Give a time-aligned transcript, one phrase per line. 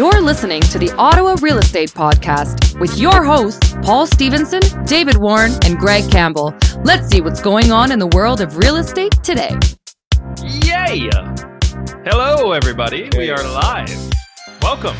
[0.00, 5.52] You're listening to the Ottawa Real Estate Podcast with your hosts, Paul Stevenson, David Warren,
[5.62, 6.54] and Greg Campbell.
[6.84, 9.54] Let's see what's going on in the world of real estate today.
[10.42, 11.10] Yay!
[12.02, 13.10] Hello, everybody.
[13.14, 13.90] We are live.
[14.62, 14.96] Welcome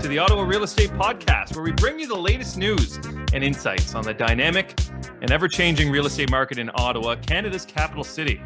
[0.00, 2.96] to the Ottawa Real Estate Podcast, where we bring you the latest news
[3.34, 4.80] and insights on the dynamic
[5.20, 8.40] and ever changing real estate market in Ottawa, Canada's capital city.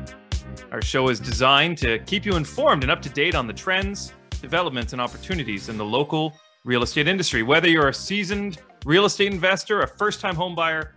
[0.72, 4.14] Our show is designed to keep you informed and up to date on the trends,
[4.40, 7.42] developments, and opportunities in the local real estate industry.
[7.42, 10.94] Whether you're a seasoned real estate investor, a first time home buyer,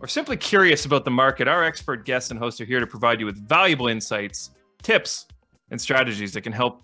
[0.00, 3.20] or simply curious about the market, our expert guests and hosts are here to provide
[3.20, 4.50] you with valuable insights,
[4.82, 5.26] tips,
[5.70, 6.82] and strategies that can help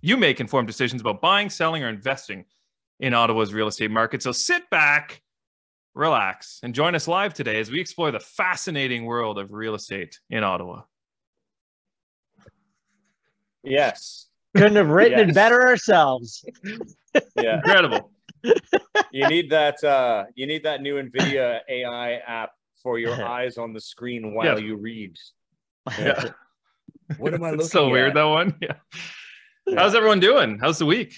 [0.00, 2.44] you make informed decisions about buying, selling, or investing
[3.00, 4.22] in Ottawa's real estate market.
[4.22, 5.22] So sit back,
[5.94, 10.18] relax, and join us live today as we explore the fascinating world of real estate
[10.30, 10.82] in Ottawa.
[13.62, 14.26] Yes.
[14.56, 15.28] Couldn't have written Yes.
[15.30, 16.44] it better ourselves.
[17.34, 17.56] Yeah.
[17.56, 18.10] Incredible.
[19.10, 22.50] You need that uh you need that new Nvidia AI app
[22.82, 24.66] for your eyes on the screen while Yeah.
[24.66, 25.16] you read.
[25.98, 26.24] Yeah.
[27.16, 28.54] What am I looking It's so weird, that one.
[28.60, 28.74] Yeah.
[29.74, 30.58] How's everyone doing?
[30.60, 31.14] How's the week?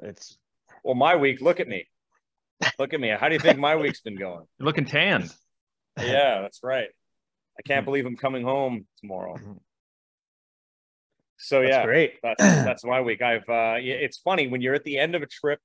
[0.00, 0.38] It's
[0.84, 1.86] Well, my week, look at me.
[2.78, 3.08] Look at me.
[3.18, 4.46] How do you think my week's been going?
[4.58, 5.34] You're looking tanned.
[5.98, 6.88] Yeah, that's right.
[7.58, 9.36] I can't believe I'm coming home tomorrow.
[11.42, 12.14] So that's yeah, great.
[12.22, 13.22] that's that's my week.
[13.22, 15.58] I've uh it's funny when you're at the end of a trip,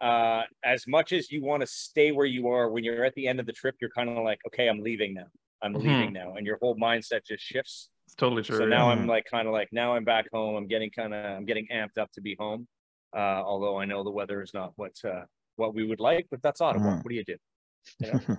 [0.00, 3.28] uh as much as you want to stay where you are, when you're at the
[3.28, 5.26] end of the trip, you're kind of like, okay, I'm leaving now.
[5.62, 5.82] I'm Mhm.
[5.82, 6.34] leaving now.
[6.36, 7.90] And your whole mindset just shifts.
[8.06, 8.56] It's totally true.
[8.56, 8.70] so yeah.
[8.70, 10.54] now I'm like kind of like now I'm back home.
[10.56, 12.66] I'm getting kind of I'm getting amped up to be home.
[13.14, 15.24] Uh although I know the weather is not what uh
[15.56, 16.84] what we would like, but that's Ottawa.
[16.96, 17.04] Mhm.
[17.04, 17.36] What do you do?
[18.00, 18.36] You know?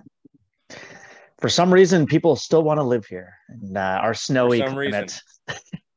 [1.40, 5.20] For some reason, people still want to live here in uh, our snowy climate.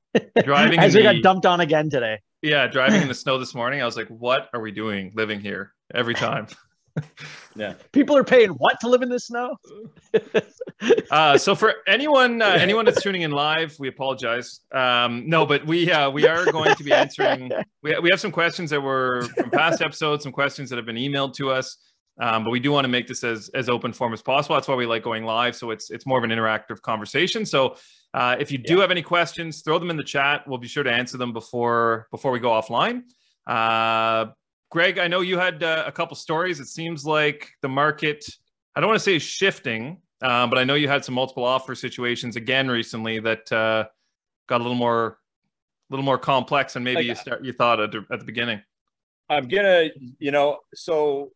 [0.43, 2.19] Driving As we the- got dumped on again today.
[2.41, 5.39] Yeah, driving in the snow this morning, I was like, what are we doing living
[5.39, 6.47] here every time?
[7.55, 7.75] Yeah.
[7.93, 9.55] People are paying what to live in the snow?
[11.11, 14.61] Uh, so for anyone uh, anyone that's tuning in live, we apologize.
[14.73, 17.51] Um, no, but we uh, we are going to be answering.
[17.83, 20.95] We, we have some questions that were from past episodes, some questions that have been
[20.95, 21.77] emailed to us.
[22.19, 24.55] Um, but we do want to make this as as open form as possible.
[24.55, 25.55] That's why we like going live.
[25.55, 27.45] So it's it's more of an interactive conversation.
[27.45, 27.77] So
[28.13, 30.47] uh, if you do have any questions, throw them in the chat.
[30.47, 33.03] We'll be sure to answer them before before we go offline.
[33.47, 34.31] Uh,
[34.71, 36.59] Greg, I know you had uh, a couple stories.
[36.61, 38.25] It seems like the market,
[38.73, 41.75] I don't want to say shifting, uh, but I know you had some multiple offer
[41.75, 43.85] situations again recently that uh,
[44.47, 47.91] got a little more, a little more complex than maybe you start you thought at,
[47.91, 48.61] the- beginning.
[49.29, 49.89] I'm gonna,
[50.19, 51.31] you know, so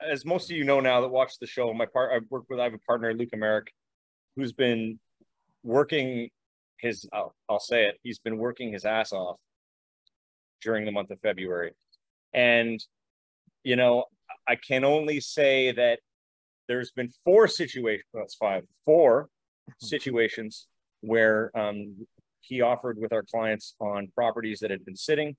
[0.00, 2.60] as most of you know now that watch the show, my part, I work with,
[2.60, 3.72] I have a partner, Luca Merrick,
[4.36, 4.98] who's been
[5.62, 6.30] working
[6.78, 9.36] his, I'll, I'll say it, he's been working his ass off
[10.62, 11.72] during the month of February.
[12.32, 12.82] And,
[13.64, 14.04] you know,
[14.46, 16.00] I can only say that
[16.68, 19.28] there's been four situations, that's five, four
[19.80, 20.68] situations
[21.00, 22.06] where um,
[22.40, 25.36] he offered with our clients on properties that had been sitting,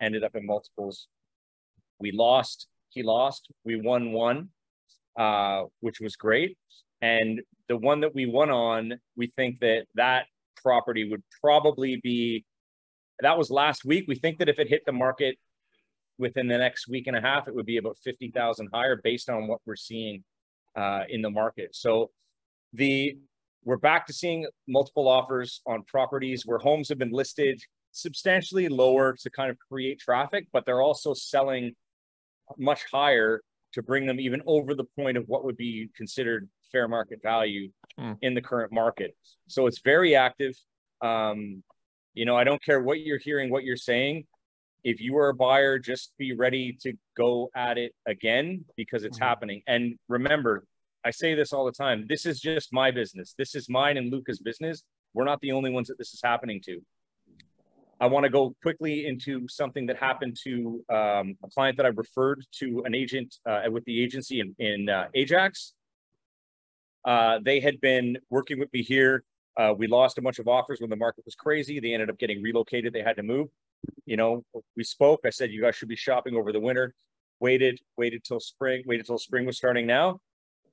[0.00, 1.06] ended up in multiples
[2.00, 4.48] we lost he lost we won one
[5.18, 6.56] uh which was great.
[7.02, 12.44] And the one that we won on we think that that property would probably be
[13.20, 14.06] that was last week.
[14.08, 15.36] We think that if it hit the market
[16.18, 19.46] within the next week and a half it would be about 50,000 higher based on
[19.46, 20.24] what we're seeing
[20.76, 21.74] uh in the market.
[21.74, 22.10] So
[22.72, 23.16] the
[23.64, 27.60] we're back to seeing multiple offers on properties where homes have been listed
[27.92, 31.74] substantially lower to kind of create traffic but they're also selling
[32.58, 36.88] much higher to bring them even over the point of what would be considered fair
[36.88, 38.12] market value Hmm.
[38.22, 39.16] in the current market.
[39.48, 40.54] So it's very active.
[41.00, 41.62] Um,
[42.14, 44.26] you know, I don't care what you're hearing, what you're saying.
[44.84, 49.18] If you are a buyer, just be ready to go at it again because it's
[49.18, 49.22] Mhm.
[49.22, 49.62] happening.
[49.66, 50.64] And remember,
[51.04, 52.06] I say this all the time.
[52.08, 53.34] This is just my business.
[53.34, 54.82] This is mine and Luca's business.
[55.14, 56.80] We're not the only ones that this is happening to.
[58.00, 61.90] I want to go quickly into something that happened to um, a client that I
[61.90, 65.74] referred to an agent uh, with the agency in, in uh, Ajax.
[67.04, 69.22] Uh, they had been working with me here.
[69.58, 71.78] Uh, we lost a bunch of offers when the market was crazy.
[71.78, 72.94] They ended up getting relocated.
[72.94, 73.48] They had to move.
[74.06, 74.44] You know,
[74.76, 75.20] we spoke.
[75.26, 76.94] I said, you guys should be shopping over the winter.
[77.38, 80.20] Waited, waited till spring, waited till spring was starting now.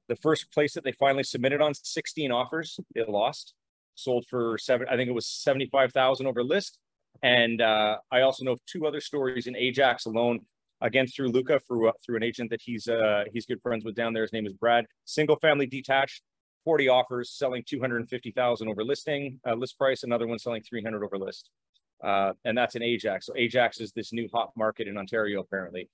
[0.08, 3.54] The first place that they finally submitted on 16 offers, they lost.
[3.96, 6.78] Sold for seven, I think it was 75,000 over list.
[7.24, 10.42] And uh, I also know of two other stories in Ajax alone,
[10.82, 13.96] again through Luca, through uh, through an agent that he's uh, he's good friends with
[13.96, 14.24] down there.
[14.24, 14.86] His name is Brad.
[15.06, 16.22] Single family detached,
[16.66, 20.04] 40 offers, selling 250,000 over listing uh, list price.
[20.04, 21.50] Another one selling 300 over list.
[22.04, 23.26] uh, and that's in Ajax.
[23.26, 25.90] So Ajax is this new hot market in Ontario, apparently.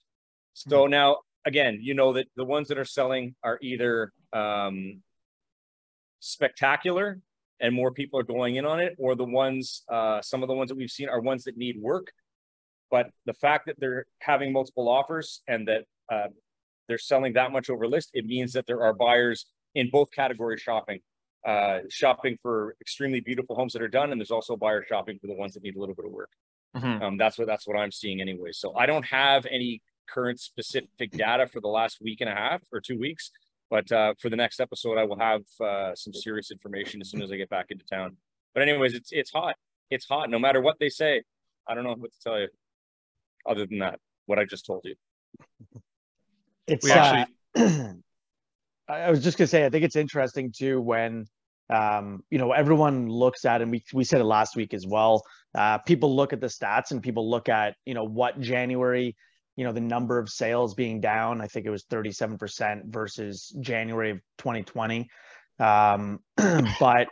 [0.53, 5.01] So now, again, you know that the ones that are selling are either um,
[6.19, 7.19] spectacular
[7.63, 10.53] and more people are going in on it, or the ones, uh, some of the
[10.53, 12.11] ones that we've seen are ones that need work.
[12.91, 16.27] But the fact that they're having multiple offers and that uh,
[16.87, 20.61] they're selling that much over list, it means that there are buyers in both categories
[20.61, 20.99] shopping.
[21.45, 25.27] Uh, shopping for extremely beautiful homes that are done, and there's also buyer shopping for
[25.27, 26.29] the ones that need a little bit of work.
[26.75, 27.01] Mhm.
[27.01, 28.51] Um, that's what that's what I'm seeing anyway.
[28.51, 32.61] So I don't have any current specific data for the last week and a half
[32.71, 33.31] or two weeks,
[33.73, 37.23] but uh, for the next episode, I will have uh, some serious information as soon
[37.23, 38.15] as I get back into town.
[38.53, 39.55] But anyways, it's it's hot.
[39.89, 40.29] It's hot.
[40.29, 41.23] No matter what they say,
[41.67, 42.49] I don't know what to tell you.
[43.49, 44.93] Other than that, what I just told you.
[46.67, 47.33] It's We uh, actually-
[48.87, 51.25] I I was just gonna say, I think it's interesting too when
[51.71, 55.23] um, you know everyone looks at, and we we said it last week as well.
[55.57, 59.15] Uh, people look at the stats and people look at you know what January,
[59.55, 61.41] you know the number of sales being down.
[61.41, 65.09] I think it was thirty seven percent versus January of twenty twenty.
[65.59, 66.19] Um,
[66.79, 67.07] but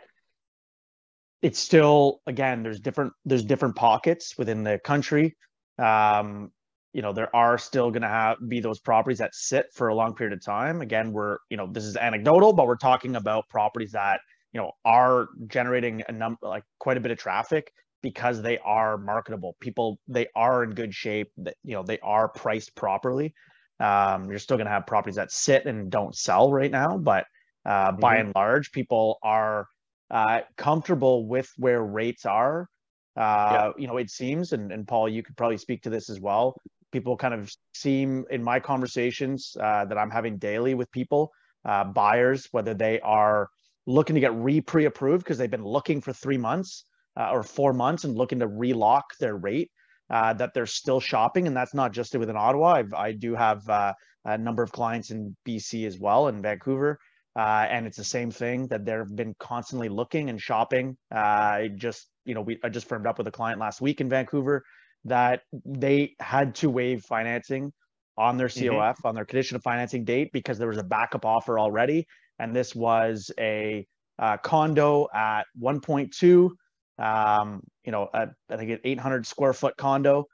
[1.40, 5.36] it's still again there's different there's different pockets within the country.
[5.78, 6.50] Um,
[6.92, 9.94] you know there are still going to have be those properties that sit for a
[9.94, 13.48] long period of time again we're you know this is anecdotal but we're talking about
[13.48, 14.20] properties that
[14.52, 18.98] you know are generating a number like quite a bit of traffic because they are
[18.98, 19.56] marketable.
[19.60, 23.34] People they are in good shape that you know they are priced properly.
[23.80, 27.26] Um you're still going to have properties that sit and don't sell right now but
[27.64, 29.66] uh by and large people are
[30.10, 32.68] uh comfortable with where rates are.
[33.16, 36.20] Uh you know it seems and, and paul you could probably speak to this as
[36.20, 36.56] well.
[36.90, 41.32] People kind of seem in my conversations uh, that I'm having daily with people,
[41.64, 43.48] uh, buyers, whether they are
[43.86, 46.84] looking to get re pre approved because they've been looking for three months
[47.18, 49.70] uh, or four months and looking to relock their rate,
[50.10, 51.46] uh, that they're still shopping.
[51.46, 52.74] And that's not just within Ottawa.
[52.74, 53.92] I've, I do have uh,
[54.24, 56.98] a number of clients in BC as well, in Vancouver.
[57.34, 60.96] Uh, and it's the same thing that they've been constantly looking and shopping.
[61.10, 64.08] I just, you know, we I just firmed up with a client last week in
[64.10, 64.64] Vancouver
[65.06, 67.72] that they had to waive financing
[68.18, 68.48] on their.
[68.48, 72.06] COF on their condition of financing date because there was a backup offer already,
[72.38, 73.86] and this was a
[74.18, 76.50] uh, condo at 1.2,
[76.98, 80.26] um, you know, a, I think an 800 square foot condo,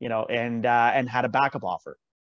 [0.00, 1.96] you know, and uh, and had a backup offer.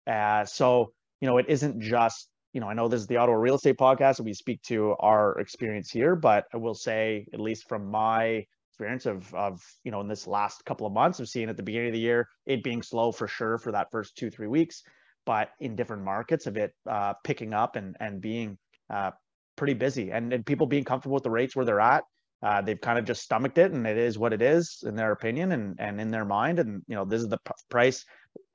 [0.08, 0.92] Uh, so
[1.22, 3.78] you know, it isn't just you know, I know this is the Ottawa Real Estate
[3.78, 7.92] Podcast, and we speak to our experience here, but I will say, at least from
[7.92, 8.46] my
[8.76, 11.64] experience of of you know in this last couple of months of seeing at the
[11.64, 14.84] beginning of the year it being slow for sure for that first two three weeks
[15.26, 18.58] but in different markets of it uh, picking up and and being
[18.90, 19.12] uh,
[19.56, 22.04] pretty busy and, and people being comfortable with the rates where they're at
[22.44, 25.12] uh, they've kind of just stomached it and it is what it is in their
[25.12, 28.06] opinion and and in their mind and you know this is the p- price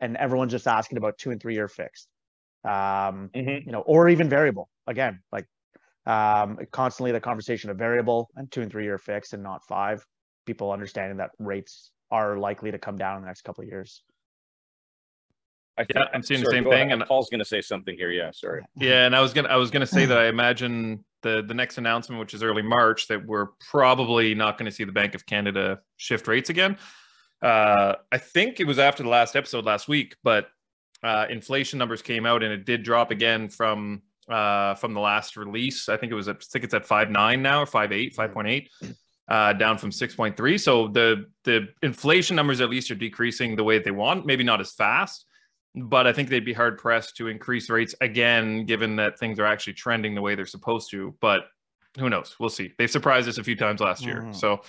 [0.01, 2.09] and everyone's just asking about two and three year fixed
[2.65, 3.65] um Mhm.
[3.67, 5.47] you know or even variable again like
[6.07, 10.05] um constantly the conversation of variable and two and three year fixed and not five
[10.47, 14.03] people understanding that rates are likely to come down in the next couple of years
[15.79, 16.93] I Yeah, I'm seeing the same thing, ahead.
[16.93, 18.11] and- Paul's going to say something here.
[18.11, 18.63] Yeah, sorry.
[18.77, 21.79] Yeah, and I was gonna I was gonna say that I imagine the the next
[21.79, 25.27] announcement, which is early March, that we're probably not going to see the Bank of
[25.27, 26.77] Canada shift rates again.
[27.43, 30.49] Uh, I think it was after the last episode last week, but
[31.03, 35.37] uh, inflation numbers came out and it did drop again from uh, from the last
[35.37, 35.89] release.
[35.89, 38.15] I think it was at I think it's at five nine now or five eight,
[38.15, 38.71] five point eight.
[39.29, 43.79] Uh, down from 6.3 so the the inflation numbers at least are decreasing the way
[43.79, 45.25] they want maybe not as fast
[45.75, 49.47] but I think they'd be hard pressed to increase rates again, given that things are
[49.47, 51.15] actually trending the way they're supposed to.
[51.21, 51.43] But
[51.99, 52.37] who knows?
[52.39, 52.73] We'll see.
[52.79, 54.23] They've surprised us a few times last year.
[54.23, 54.35] Mhm.
[54.35, 54.63] So,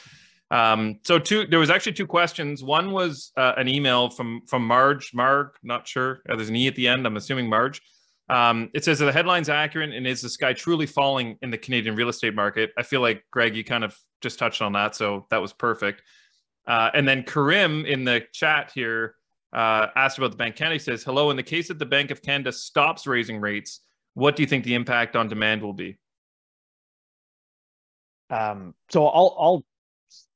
[0.51, 1.45] um, so two.
[1.47, 2.63] There was actually two questions.
[2.63, 5.13] One was uh, an email from from Marge.
[5.13, 6.21] Marg, not sure.
[6.29, 7.05] Uh, there's an e at the end.
[7.05, 7.81] I'm assuming Marge.
[8.29, 11.57] Um, it says that the headline's accurate, and is the sky truly falling in the
[11.57, 12.71] Canadian real estate market?
[12.77, 16.01] I feel like Greg, you kind of just touched on that, so that was perfect.
[16.65, 19.15] Uh, and then Karim in the chat here
[19.53, 20.75] uh, asked about the Bank of Canada.
[20.75, 21.29] He says, "Hello.
[21.29, 23.81] In the case that the Bank of Canada stops raising rates,
[24.13, 25.97] what do you think the impact on demand will be?"
[28.29, 29.65] Um, so I'll I'll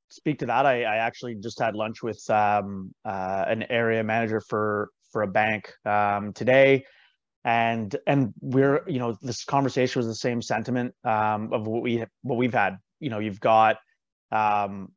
[0.09, 0.65] speak to that.
[0.65, 5.27] I, I actually just had lunch with um, uh, an area manager for for a
[5.27, 6.85] bank um, today,
[7.43, 12.03] and and we're you know this conversation was the same sentiment um, of what we
[12.21, 12.77] what we've had.
[12.99, 13.77] You know, you've got
[14.31, 14.91] um,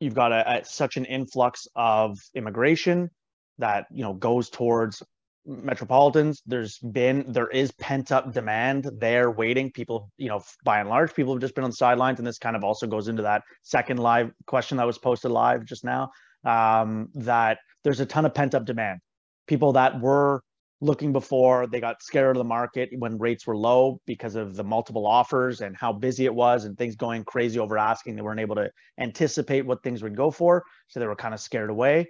[0.00, 3.10] you've got a, a, such an influx of immigration
[3.58, 5.02] that you know goes towards
[5.46, 6.42] metropolitans.
[6.46, 9.72] There's been there is pent up demand there waiting.
[9.72, 12.38] People you know by and large people have just been on the sidelines and this
[12.38, 16.10] kind of also goes into that second live question that was posted live just now
[16.44, 19.00] um, that there's a ton of pent up demand.
[19.46, 20.42] People that were
[20.80, 24.62] looking before they got scared of the market when rates were low because of the
[24.62, 28.38] multiple offers and how busy it was and things going crazy over asking they weren't
[28.38, 32.06] able to anticipate what things would go for so they were kind of scared away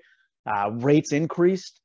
[0.47, 1.81] uh, rates increased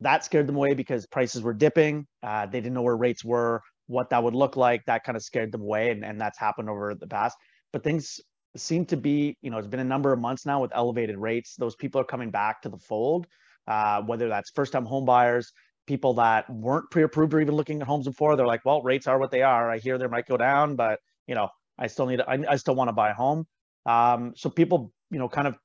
[0.00, 2.06] that scared them away because prices were dipping.
[2.22, 4.84] Uh, they didn't know where rates were, what that would look like.
[4.86, 7.36] That kind of scared them away, and, and that's happened over the past.
[7.72, 8.20] But things
[8.56, 11.56] seem to be, you know, it's been a number of months now with elevated rates.
[11.56, 13.26] Those people are coming back to the fold,
[13.66, 15.52] uh, whether that's first-time home buyers,
[15.88, 18.36] people that weren't pre-approved or even looking at homes before.
[18.36, 19.70] They're like, well, rates are what they are.
[19.70, 22.74] I hear they might go down, but you know, I still need, I, I still
[22.74, 23.46] want to buy a home.
[23.86, 25.56] Um, so people, you know, kind of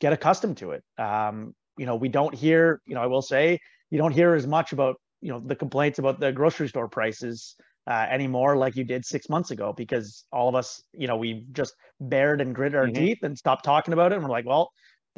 [0.00, 0.82] get accustomed to it.
[0.98, 4.46] Um, you know, we don't hear, you know, I will say, you don't hear as
[4.46, 8.84] much about, you know, the complaints about the grocery store prices uh, anymore like you
[8.84, 12.76] did six months ago because all of us, you know, we just bared and gritted
[12.76, 13.04] our mm-hmm.
[13.04, 14.16] teeth and stopped talking about it.
[14.16, 14.70] And we're like, well,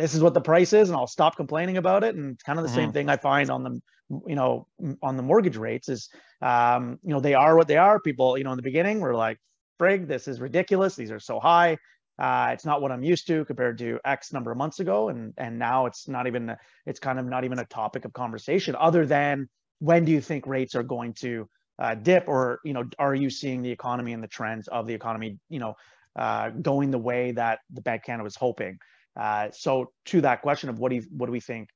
[0.02, 2.16] this is what the price is, and I'll stop complaining about it.
[2.16, 2.76] And kind of the mm-hmm.
[2.76, 3.80] same thing I find on the,
[4.26, 4.66] you know,
[5.00, 6.08] on the mortgage rates is,
[6.40, 8.00] um, you know, they are what they are.
[8.00, 9.38] People, you know, in the beginning were like,
[9.80, 10.96] frig, this is ridiculous.
[10.96, 11.78] These are so high.
[12.18, 15.32] Uh, it's not what I'm used to compared to X number of months ago, and
[15.38, 16.54] and now it's not even
[16.84, 20.48] it's kind of not even a topic of conversation other than when do you think
[20.48, 24.22] rates are going to uh, dip, or you know, are you seeing the economy and
[24.22, 25.74] the trends of the economy, you know,
[26.16, 28.78] uh, going the way that the Bank Canada was hoping?
[29.18, 31.68] Uh, so to that question of what do you, what do we think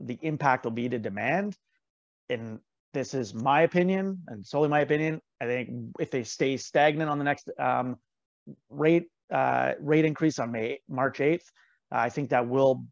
[0.00, 1.56] the impact will be to demand,
[2.28, 2.58] and
[2.92, 5.20] this is my opinion and solely my opinion.
[5.40, 7.96] I think if they stay stagnant on the next um,
[8.68, 11.44] rate uh, rate increase on May March 8th.
[11.90, 12.84] Uh, I think that will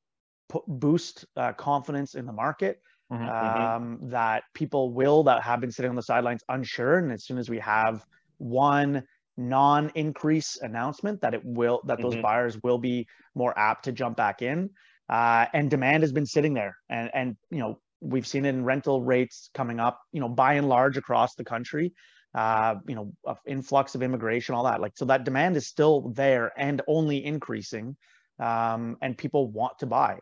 [0.67, 2.81] boost uh, confidence in the market.
[3.13, 3.63] Mm-hmm, mm-hmm.
[3.63, 3.99] um.
[4.11, 7.51] That people will that have been sitting on the sidelines unsure, and as soon as
[7.51, 8.05] we have
[8.39, 9.03] one
[9.41, 12.23] non-increase announcement, that it will that those mm-hmm.
[12.23, 14.71] buyers will be more apt to jump back in.
[15.09, 18.65] Uh, and demand has been sitting there, and and you know we've seen it in
[18.65, 21.93] rental rates coming up, you know, by and large across the country
[22.35, 23.13] uh, you know,
[23.47, 24.81] influx of immigration, all that.
[24.81, 27.97] Like, so that demand is still there and only increasing,
[28.39, 30.19] um, and people want to buy.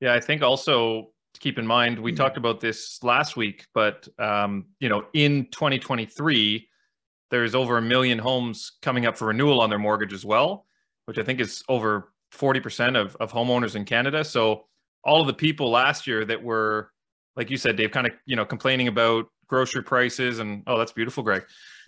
[0.00, 2.18] Yeah, I think also to keep in mind, we mm-hmm.
[2.18, 6.68] talked about this last week, but um, you know, in 2023,
[7.30, 10.66] there's over a million homes coming up for renewal on their mortgage as well,
[11.06, 14.24] which I think is over 40% of, of homeowners in Canada.
[14.24, 14.66] So
[15.04, 16.90] all of the people last year that were,
[17.36, 20.92] like you said, Dave, kind of you know complaining about grocery prices and oh that's
[20.92, 21.44] beautiful greg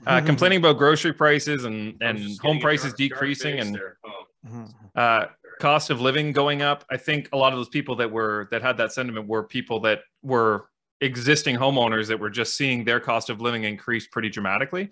[0.06, 0.26] uh, mm-hmm.
[0.26, 3.98] complaining about grocery prices and and home prices dark, decreasing dark
[4.44, 5.00] and oh.
[5.00, 5.26] Uh,
[5.60, 8.62] cost of living going up i think a lot of those people that were that
[8.62, 10.68] had that sentiment were people that were
[11.00, 14.90] existing homeowners that were just seeing their cost of living increase pretty dramatically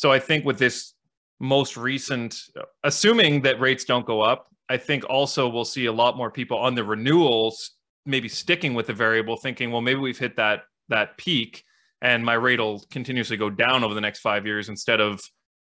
[0.00, 0.94] so i think with this
[1.40, 2.42] most recent
[2.84, 6.56] assuming that rates don't go up i think also we'll see a lot more people
[6.56, 7.72] on the renewals
[8.06, 11.64] maybe sticking with the variable thinking well maybe we've hit that that peak
[12.00, 15.20] and my rate will continuously go down over the next five years instead of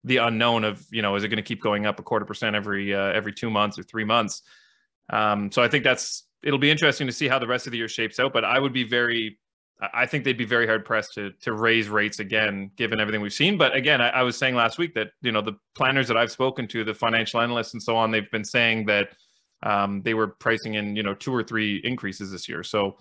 [0.04, 2.54] the unknown of you know is it going to keep going up a quarter percent
[2.54, 4.42] every uh, every two months or three months?
[5.10, 7.78] Um, so i think that's it'll be interesting to see how the rest of the
[7.78, 9.38] year shapes out but i would be very
[9.94, 13.32] i think they'd be very hard pressed to to raise rates again given everything we've
[13.32, 16.16] seen but again I, I was saying last week that you know the planners that
[16.16, 19.10] i've spoken to the financial analysts and so on they've been saying that
[19.62, 22.96] um, they were pricing in you know two or three increases this year so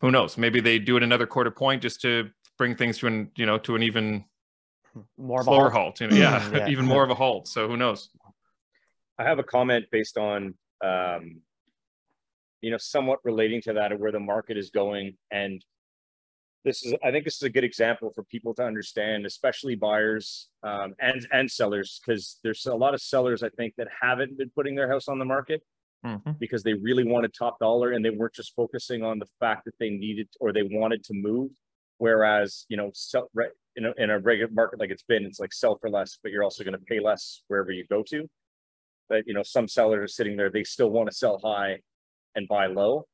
[0.00, 2.28] who knows maybe they do it another quarter point just to
[2.58, 4.24] bring things to an you know to an even
[5.16, 5.98] more slower halt.
[5.98, 7.48] halt you know, yeah, yeah, even more of a halt.
[7.48, 8.10] So who knows?
[9.18, 10.54] I have a comment based on
[10.84, 11.40] um,
[12.60, 15.64] you know somewhat relating to that of where the market is going and
[16.66, 20.50] this is i think this is a good example for people to understand especially buyers
[20.62, 24.50] um, and and sellers because there's a lot of sellers i think that haven't been
[24.54, 25.62] putting their house on the market
[26.04, 26.32] mm-hmm.
[26.38, 29.74] because they really wanted top dollar and they weren't just focusing on the fact that
[29.80, 31.50] they needed or they wanted to move
[31.98, 35.40] Whereas, you know, sell, right, in, a, in a regular market like it's been, it's
[35.40, 38.28] like sell for less, but you're also going to pay less wherever you go to.
[39.08, 41.78] But, you know, some sellers are sitting there, they still want to sell high
[42.34, 43.06] and buy low,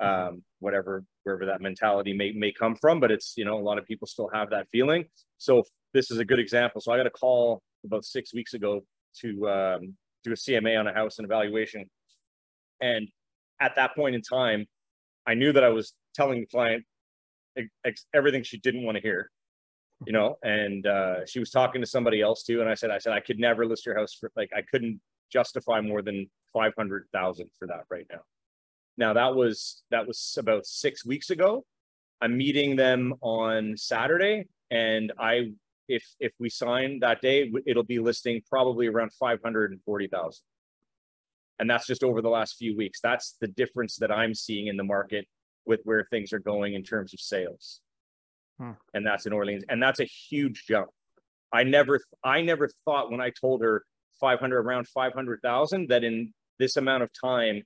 [0.00, 0.28] mm-hmm.
[0.28, 3.00] um, whatever, wherever that mentality may, may come from.
[3.00, 5.04] But it's, you know, a lot of people still have that feeling.
[5.38, 6.80] So this is a good example.
[6.80, 8.82] So I got a call about six weeks ago
[9.20, 9.94] to um,
[10.24, 11.86] do a CMA on a house and evaluation.
[12.80, 13.08] And
[13.60, 14.66] at that point in time,
[15.26, 16.84] I knew that I was telling the client
[18.14, 19.30] everything she didn't want to hear
[20.06, 22.98] you know and uh, she was talking to somebody else too and i said i
[22.98, 27.50] said i could never list your house for like i couldn't justify more than 500000
[27.58, 28.20] for that right now
[29.00, 31.64] now that was that was about six weeks ago
[32.20, 35.52] I'm meeting them on Saturday, and I
[35.88, 40.06] if if we sign that day, it'll be listing probably around five hundred and forty
[40.06, 40.44] thousand.
[41.58, 43.00] And that's just over the last few weeks.
[43.02, 45.26] That's the difference that I'm seeing in the market
[45.66, 47.80] with where things are going in terms of sales.
[48.58, 48.72] Hmm.
[48.94, 50.88] And that's in Orleans, and that's a huge jump.
[51.52, 53.84] I never, I never thought when I told her
[54.20, 57.62] 500 around 500,000 that in this amount of time,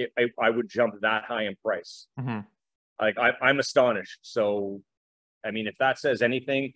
[0.00, 2.06] it, I, I, would jump that high in price.
[2.18, 2.40] Mm-hmm.
[3.00, 4.20] Like I, I'm astonished.
[4.22, 4.82] So,
[5.44, 6.72] I mean, if that says anything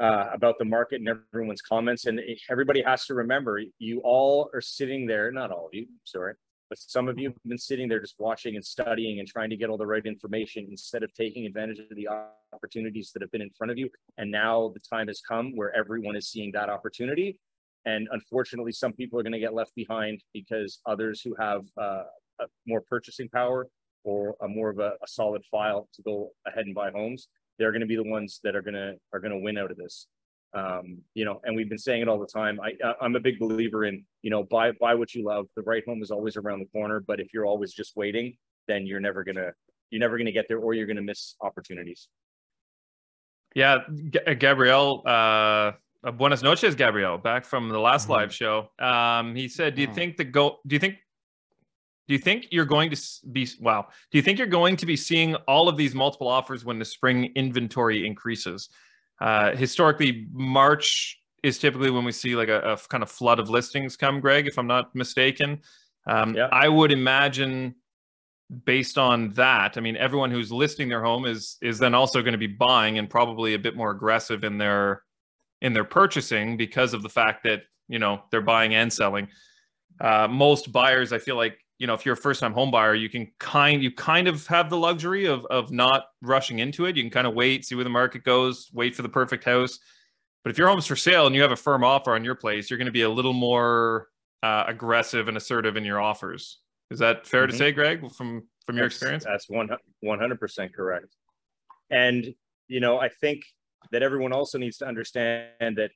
[0.00, 2.20] uh, about the market and everyone's comments, and
[2.50, 5.30] everybody has to remember, you all are sitting there.
[5.32, 6.34] Not all of you, sorry,
[6.68, 9.56] but some of you have been sitting there just watching and studying and trying to
[9.56, 12.08] get all the right information instead of taking advantage of the
[12.52, 13.90] opportunities that have been in front of you.
[14.16, 17.38] And now the time has come where everyone is seeing that opportunity.
[17.84, 22.04] And unfortunately, some people are going to get left behind because others who have uh,
[22.66, 23.68] more purchasing power
[24.04, 27.72] or a more of a, a solid file to go ahead and buy homes, they're
[27.72, 29.76] going to be the ones that are going to are going to win out of
[29.76, 30.06] this
[30.54, 32.60] um, you know, and we've been saying it all the time.
[32.60, 35.46] I, I'm a big believer in, you know, buy buy what you love.
[35.56, 38.36] The right home is always around the corner, but if you're always just waiting,
[38.68, 39.52] then you're never gonna
[39.90, 42.08] you're never gonna get there, or you're gonna miss opportunities.
[43.54, 43.78] Yeah,
[44.10, 45.02] G- uh, Gabriel.
[45.06, 45.72] Uh,
[46.16, 47.16] buenas noches, Gabriel.
[47.16, 48.12] Back from the last mm-hmm.
[48.12, 48.68] live show.
[48.78, 49.96] Um, he said, "Do you mm-hmm.
[49.96, 50.58] think the go?
[50.66, 50.96] Do you think
[52.08, 53.00] do you think you're going to
[53.32, 56.64] be wow do you think you're going to be seeing all of these multiple offers
[56.64, 58.68] when the spring inventory increases
[59.22, 63.48] uh, historically, March is typically when we see like a, a, kind of flood of
[63.48, 65.60] listings come, Greg, if I'm not mistaken.
[66.08, 66.48] Um, yeah.
[66.50, 67.76] I would imagine
[68.64, 72.32] based on that, I mean, everyone who's listing their home is is then also going
[72.32, 75.04] to be buying and probably a bit more aggressive in their
[75.60, 79.28] in their purchasing because of the fact that you know they're buying and selling.
[80.00, 82.94] Uh, most buyers, I feel like, you know if you're a first time home buyer
[82.94, 86.96] you can kind you kind of have the luxury of of not rushing into it.
[86.96, 89.80] You can kind of wait see where the market goes wait for the perfect house.
[90.44, 92.70] But if your home's for sale and you have a firm offer on your place
[92.70, 94.06] you're going to be a little more
[94.44, 96.60] uh, aggressive and assertive in your offers.
[96.92, 97.50] Is that fair mm-hmm.
[97.50, 99.24] to say greg from from your that's, experience?
[99.24, 99.68] that's one
[100.04, 101.16] 100% correct.
[101.90, 102.32] And
[102.68, 103.42] you know i think
[103.90, 105.90] that everyone also needs to understand that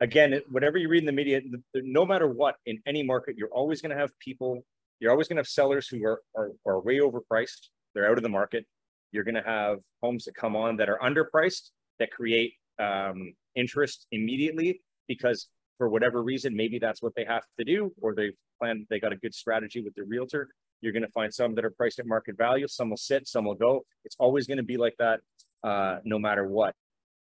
[0.00, 1.40] again whatever you read in the media
[1.74, 4.62] no matter what in any market you're always going to have people
[5.00, 7.68] you're always going to have sellers who are, are, are way overpriced.
[7.94, 8.66] They're out of the market.
[9.12, 14.06] You're going to have homes that come on that are underpriced that create um, interest
[14.12, 18.86] immediately because for whatever reason, maybe that's what they have to do, or they plan,
[18.88, 20.48] they got a good strategy with the realtor.
[20.80, 22.66] You're going to find some that are priced at market value.
[22.68, 23.84] Some will sit, some will go.
[24.04, 25.20] It's always going to be like that,
[25.64, 26.74] uh, no matter what.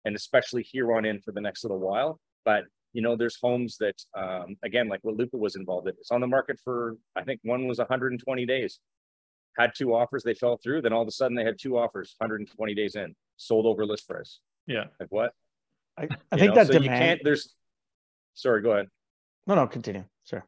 [0.05, 2.21] And especially here on in for the next little while.
[2.45, 2.65] But
[2.97, 5.93] you know, there's homes that, um, again, like what Luca was involved in.
[6.01, 8.81] It's on the market for, I think one was 120 days.
[9.59, 10.81] Had two offers, they fell through.
[10.81, 14.09] Then all of a sudden, they had two offers, 120 days in, sold over list
[14.09, 14.41] price.
[14.67, 14.85] Yeah.
[14.99, 15.33] Like what?
[15.99, 16.55] I, I think know?
[16.55, 16.85] that so demand...
[16.85, 17.21] you can't.
[17.23, 17.55] There's.
[18.33, 18.87] Sorry, go ahead.
[19.47, 20.05] No, no, continue.
[20.25, 20.47] Sure.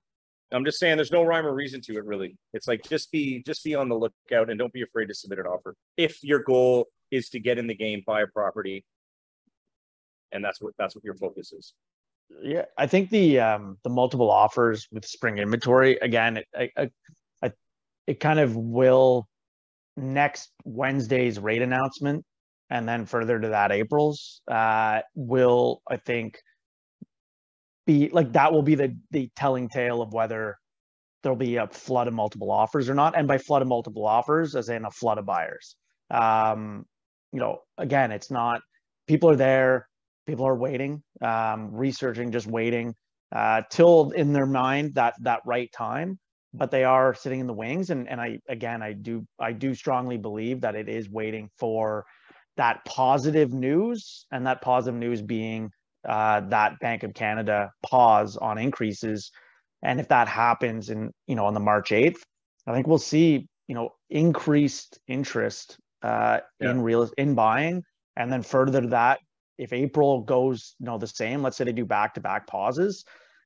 [0.51, 2.39] I'm just saying there's no rhyme or reason to it really.
[2.55, 5.39] It's like just be just be on the lookout and don't be afraid to submit
[5.39, 5.75] an offer.
[5.99, 8.87] If your goal is to get in the game, buy a property,
[10.33, 11.75] and that's what that's what your focus is.
[12.43, 16.91] Yeah, I think the um, the multiple offers with spring inventory again, it, I,
[17.43, 17.53] I,
[18.07, 19.29] it kind of will
[19.97, 22.25] next Wednesday's rate announcement,
[22.71, 26.39] and then further to that April's uh, will I think
[27.87, 30.57] be like that will be the the telling tale of whether
[31.23, 34.55] there'll be a flood of multiple offers or not, and by flood of multiple offers,
[34.55, 35.75] as in a flood of buyers.
[36.11, 36.87] Um,
[37.33, 38.61] you know, again, it's not
[39.07, 39.89] people are there
[40.29, 42.95] people are waiting, um, researching, just waiting
[43.35, 46.19] uh, till in their mind that that right time.
[46.55, 49.75] But they are sitting in the wings, and and I again I do I do
[49.75, 52.05] strongly believe that it is waiting for
[52.57, 55.71] that positive news, and that positive news being
[56.09, 59.31] uh, that Bank of Canada pause on increases,
[59.83, 62.23] and if that happens in you know on the March eighth,
[62.67, 66.71] I think we'll see you know increased interest uh, yeah.
[66.71, 67.83] in real in buying,
[68.17, 69.21] and then further to that,
[69.59, 73.05] if April goes, you know, the same, let's say they do back to back pauses,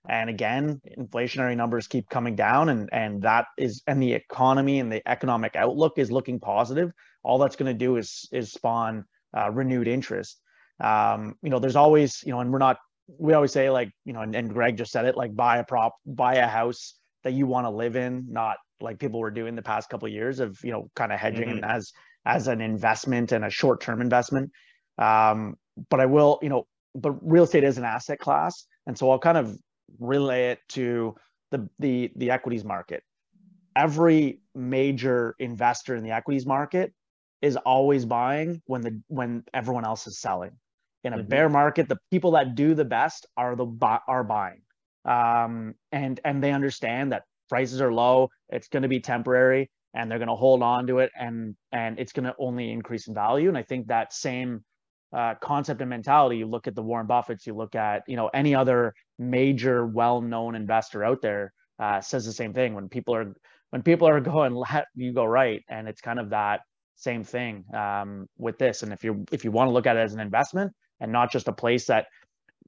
[0.08, 4.90] and again, inflationary numbers keep coming down, and and that is, and the economy and
[4.90, 6.92] the economic outlook is looking positive.
[7.22, 9.04] All that's going to do is is spawn
[9.36, 10.40] uh, renewed interest.
[10.80, 14.12] Um, you know, there's always, you know, and we're not, we always say like, you
[14.12, 17.32] know, and, and Greg just said it, like buy a prop, buy a house that
[17.32, 20.40] you want to live in, not like people were doing the past couple of years
[20.40, 21.64] of, you know, kind of hedging mm-hmm.
[21.64, 21.92] as
[22.26, 24.50] as an investment and a short term investment.
[24.98, 25.54] Um,
[25.90, 29.18] but I will, you know, but real estate is an asset class, and so I'll
[29.18, 29.56] kind of
[29.98, 31.14] relay it to
[31.50, 33.02] the the the equities market.
[33.74, 36.92] Every major investor in the equities market
[37.40, 40.52] is always buying when the when everyone else is selling.
[41.04, 41.24] In a Mhm.
[41.24, 43.66] bear market, the people that do the best are the
[44.06, 44.62] are buying,
[45.04, 48.28] um, and and they understand that prices are low.
[48.50, 51.98] It's going to be temporary, and they're going to hold on to it, and and
[51.98, 53.48] it's going to only increase in value.
[53.48, 54.64] And I think that same
[55.12, 56.38] uh, concept and mentality.
[56.38, 60.54] You look at the Warren Buffetts, you look at you know any other major well-known
[60.54, 62.74] investor out there uh, says the same thing.
[62.74, 63.34] When people are
[63.70, 66.60] when people are going left, you go right, and it's kind of that
[66.96, 68.82] same thing um, with this.
[68.82, 71.32] And if you if you want to look at it as an investment and not
[71.32, 72.06] just a place that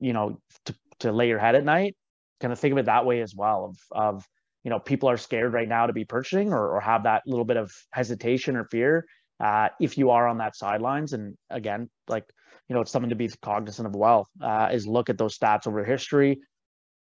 [0.00, 1.96] you know to, to lay your head at night,
[2.40, 3.66] kind of think of it that way as well.
[3.66, 4.28] Of of
[4.64, 7.44] you know people are scared right now to be purchasing or, or have that little
[7.44, 9.06] bit of hesitation or fear
[9.40, 11.12] uh, if you are on that sidelines.
[11.12, 12.24] And again, like
[12.68, 13.94] you know, it's something to be cognizant of.
[13.94, 16.40] Well, uh, is look at those stats over history.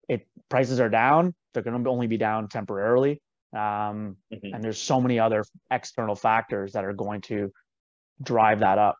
[0.08, 1.34] It prices are down.
[1.52, 3.20] They're going to only be down temporarily.
[3.52, 4.54] Um, Mhm.
[4.54, 7.52] and there's so many other external factors that are going to
[8.22, 8.96] drive that up.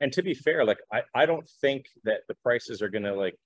[0.00, 3.36] And to be fair, like I, I don't think that the prices are gonna like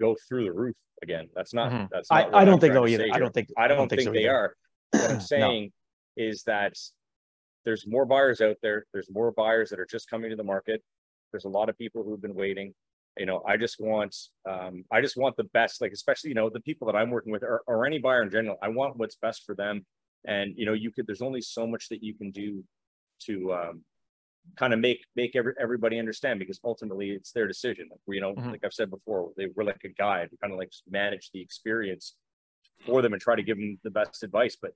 [0.00, 1.28] go through the roof again.
[1.34, 1.88] That's not Mhm.
[1.90, 3.06] that's I, not I what don't I'm think trying so either.
[3.12, 4.34] I don't think I don't, think, so they either.
[4.34, 4.56] are.
[4.92, 5.20] What I'm No.
[5.20, 5.72] saying
[6.16, 6.74] is that
[7.64, 8.86] there's more buyers out there.
[8.92, 10.82] There's more buyers that are just coming to the market.
[11.30, 12.74] There's a lot of people who've been waiting.
[13.18, 14.16] You know, I just want,
[14.48, 17.32] um, I just want the best, like especially, you know, the people that I'm working
[17.32, 18.56] with or, or any buyer in general.
[18.62, 19.84] I want what's best for them.
[20.24, 22.64] And, you know, you could, there's only so much that you can do
[23.24, 23.84] to, um,
[24.56, 27.88] kind of make, make every, everybody understand because ultimately it's their decision.
[27.90, 28.50] Like, You know, Mhm.
[28.52, 31.40] like I've said before, they were like a guide, to kind of like manage the
[31.40, 32.16] experience
[32.86, 34.56] for them and try to give them the best advice.
[34.60, 34.72] But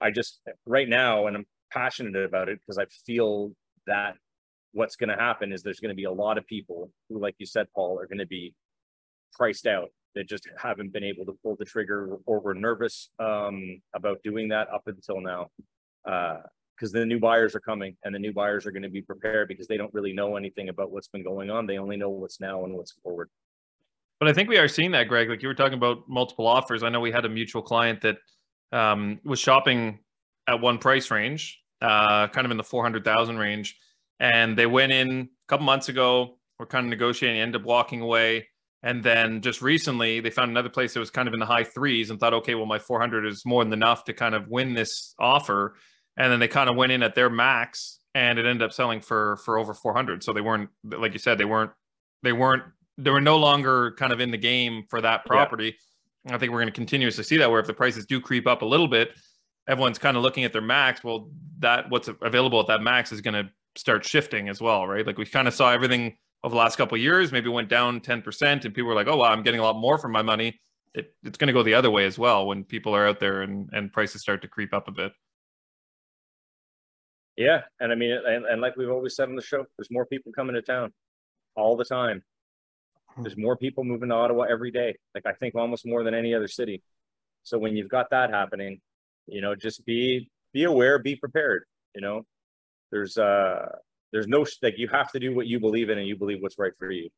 [0.00, 3.52] I just right now, and I'm passionate about it because I feel
[3.86, 4.16] that
[4.72, 7.34] what's going to happen is there's going to be a lot of people who, like
[7.38, 8.54] you said, Paul, are going to be
[9.32, 13.80] priced out that just haven't been able to pull the trigger or were nervous um,
[13.94, 15.48] about doing that up until now.
[16.04, 19.48] Because the new buyers are coming and the new buyers are going to be prepared
[19.48, 21.66] because they don't really know anything about what's been going on.
[21.66, 23.28] They only know what's now and what's forward.
[24.18, 25.28] But I think we are seeing that, Greg.
[25.28, 26.82] Like you were talking about multiple offers.
[26.82, 28.16] I know we had a mutual client that
[28.72, 29.98] um, was shopping
[30.46, 33.76] at one price range, uh, kind of in the 400,000 range.
[34.20, 38.00] And they went in a couple months ago, were kind of negotiating, ended up walking
[38.00, 38.48] away.
[38.82, 41.64] And then just recently, they found another place that was kind of in the high
[41.64, 44.74] threes and thought, okay, well, my 400 is more than enough to kind of win
[44.74, 45.74] this offer.
[46.16, 49.00] And then they kind of went in at their max and it ended up selling
[49.00, 50.22] for for over 400.
[50.22, 51.72] So they weren't, like you said, they weren't,
[52.22, 52.62] they weren't
[52.98, 55.28] they were no longer kind of in the game for that Yeah.
[55.28, 55.76] property.
[56.28, 58.62] I think we're going to continuously see that where if the prices do creep up
[58.62, 59.10] a little bit,
[59.68, 61.02] everyone's kind of looking at their max.
[61.02, 65.06] Well, that what's available at that max is going to start shifting as well, right?
[65.06, 68.00] Like we kind of saw everything over the last couple of years, maybe went down
[68.00, 70.60] 10% and people were like, oh, wow, I'm getting a lot more for my money.
[70.94, 73.42] It, it's going to go the other way as well when people are out there
[73.42, 75.12] and, and prices start to creep up a bit.
[77.36, 80.06] Yeah, and I mean, and, and like we've always said on the show, there's more
[80.06, 80.92] people coming to town
[81.54, 82.22] all the time.
[83.08, 83.22] Hmm.
[83.22, 84.96] There's more people moving to Ottawa every day.
[85.14, 86.82] Like I think almost more than any other city.
[87.42, 88.80] So when you've got that happening,
[89.26, 91.64] you know, just be be aware, be prepared.
[91.94, 92.22] You know,
[92.90, 93.66] there's uh
[94.12, 96.58] there's no like you have to do what you believe in and you believe what's
[96.58, 97.08] right for you.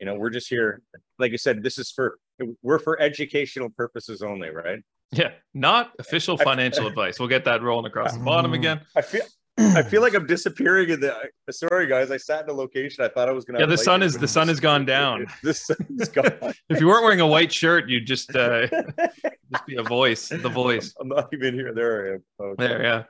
[0.00, 0.82] You know, we're just here,
[1.18, 2.18] like I said, this is for
[2.62, 4.80] we're for educational purposes only, right?
[5.12, 7.20] Yeah, not official financial advice.
[7.20, 8.80] We'll get that rolling across the bottom again.
[8.96, 9.22] I feel
[9.58, 11.14] I feel like I'm disappearing in the.
[11.50, 12.10] Sorry, guys.
[12.10, 13.04] I sat in a location.
[13.04, 13.60] I thought I was gonna.
[13.60, 15.26] Yeah, the sun is the sun has gone down.
[15.42, 16.54] The sun's gone.
[16.68, 18.66] If you weren't wearing a white shirt, you'd just uh,
[19.52, 20.94] just be a voice, the voice.
[21.00, 21.74] I'm not even here.
[21.74, 22.22] There I am.
[22.40, 22.66] Okay.
[22.66, 23.02] There, yeah.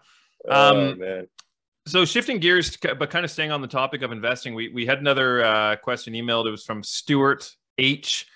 [0.49, 1.27] Oh, Um, man.
[1.87, 4.99] So shifting gears, but kind of staying on the topic of investing, we we had
[4.99, 6.47] another uh, question emailed.
[6.47, 8.27] It was from Stuart H.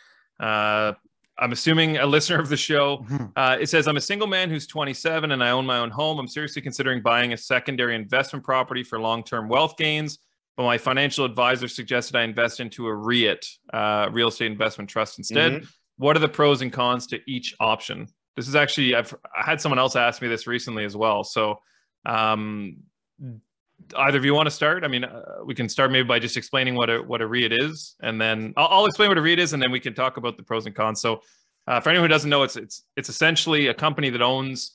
[0.41, 0.93] Uh,
[1.39, 3.05] I'm assuming a listener of the show.
[3.09, 3.33] Mhm.
[3.37, 6.19] Uh, it says, I'm a single man who's 27 and I own my own home.
[6.19, 10.19] I'm seriously considering buying a secondary investment property for long term wealth gains,
[10.57, 15.19] but my financial advisor suggested I invest into a REIT, uh, real estate investment trust
[15.19, 15.53] instead.
[15.63, 15.69] Mhm.
[15.99, 18.07] What are the pros and cons to each option?
[18.37, 21.23] This is actually, I've I had someone else ask me this recently as well.
[21.25, 21.59] So,
[22.07, 22.77] um,
[23.97, 24.85] either of you want to start?
[24.85, 27.53] I mean, uh, we can start maybe by just explaining what a what a REIT
[27.53, 30.17] is, and then I'll, I'll explain what a REIT is, and then we can talk
[30.17, 31.01] about the pros and cons.
[31.01, 31.23] So,
[31.67, 34.73] uh, for anyone who doesn't know, it's it's it's essentially a company that owns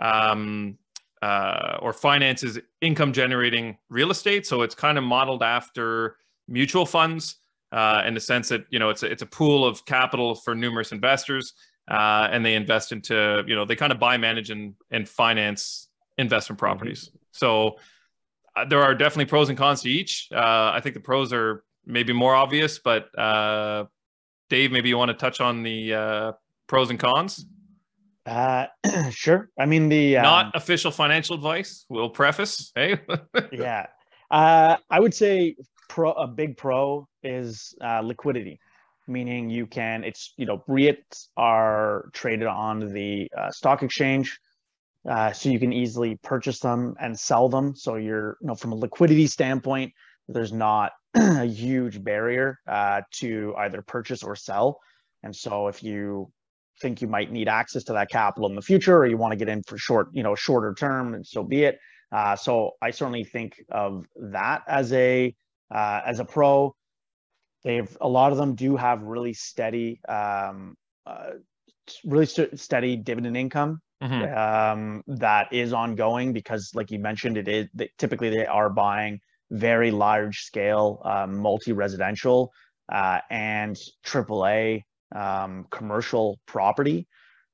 [0.00, 0.78] um,
[1.22, 4.46] uh, or finances income generating real estate.
[4.46, 6.16] So it's kind of modeled after
[6.48, 7.36] mutual funds
[7.72, 10.54] uh, in the sense that you know it's a, it's a pool of capital for
[10.54, 11.54] numerous investors,
[11.90, 15.88] uh, and they invest into you know they kind of buy, manage, and and finance
[16.18, 17.10] investment properties.
[17.32, 17.70] So uh,
[18.68, 20.28] there are definitely pros and cons to each.
[20.32, 23.84] Uh, I think the pros are maybe more obvious, but uh,
[24.48, 26.32] Dave, maybe you want to touch on the uh,
[26.66, 27.46] pros and cons.
[28.26, 28.66] Uh,
[29.10, 29.50] sure.
[29.58, 31.84] I mean, the not um, official financial advice.
[31.88, 32.72] We'll preface.
[32.74, 32.98] Hey.
[33.52, 33.86] yeah.
[34.30, 35.56] Uh, I would say
[35.88, 38.58] pro a big pro is uh, liquidity,
[39.06, 40.04] meaning you can.
[40.04, 44.38] It's you know REITs are traded on the uh, stock exchange,
[45.08, 47.76] uh, so you can easily purchase them and sell them.
[47.76, 49.92] So you're you know from a liquidity standpoint,
[50.28, 54.80] there's not a huge barrier uh, to either purchase or sell.
[55.22, 56.30] And so if you
[56.80, 59.36] think you might need access to that capital in the future, or you want to
[59.36, 61.78] get in for short, you know, shorter term, and so be it.
[62.10, 65.34] Uh, so I certainly think of that as a
[65.70, 66.74] uh, as a pro.
[67.62, 71.30] They've a lot of them do have really steady, um, uh,
[72.04, 74.36] really st- steady dividend income mm-hmm.
[74.36, 79.20] um, that is ongoing because, like you mentioned, it is they, typically they are buying
[79.50, 82.52] very large scale um, multi residential
[82.92, 84.82] uh, and AAA
[85.14, 87.06] um, commercial property.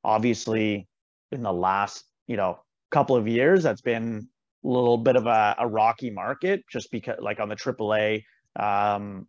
[0.04, 0.88] Obviously,
[1.32, 2.58] in the last you know
[2.90, 4.28] couple of years, that's been
[4.64, 8.22] a little bit of a, a rocky market, just because like on the AAA
[8.56, 9.26] um,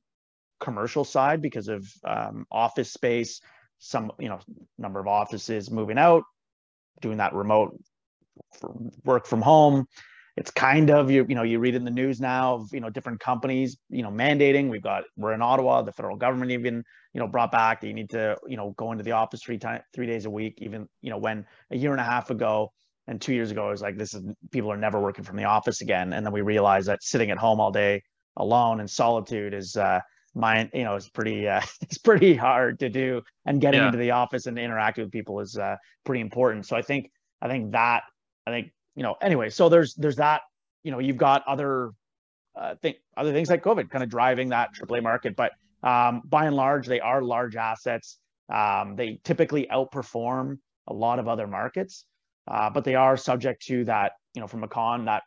[0.60, 3.42] commercial side because of um, office space,
[3.80, 4.40] some you know
[4.78, 6.24] number of offices moving out,
[7.02, 7.78] doing that remote
[9.04, 9.86] work from home.
[10.38, 12.90] It's kind of you you know you read in the news now of you know
[12.90, 14.70] different companies you know mandating.
[14.70, 17.82] We've got we're in ottawa the federal government even you know brought back.
[17.82, 20.30] That you need to you know go into the office three times three days a
[20.30, 22.72] week even you know when a year and a half ago
[23.08, 25.44] and two years ago it was like this is people are never working from the
[25.44, 26.14] office again.
[26.14, 28.02] And then we realized that sitting at home all day
[28.38, 30.00] alone in solitude is uh
[30.34, 33.88] mine you know it's pretty uh it's pretty hard to do and getting yeah.
[33.88, 37.48] into the office and interacting with people is uh pretty important so i think i
[37.48, 38.04] think that
[38.48, 40.42] i think you know, anyway, so there's there's that.
[40.84, 41.92] You know, you've got other
[42.56, 45.52] uh, thing, other things like COVID kind of driving that AAA market, but
[45.84, 48.18] um, by and large, they are large assets.
[48.52, 52.06] Um, they typically outperform a lot of other markets,
[52.48, 54.14] uh, but they are subject to that.
[54.34, 55.24] You know, from a con that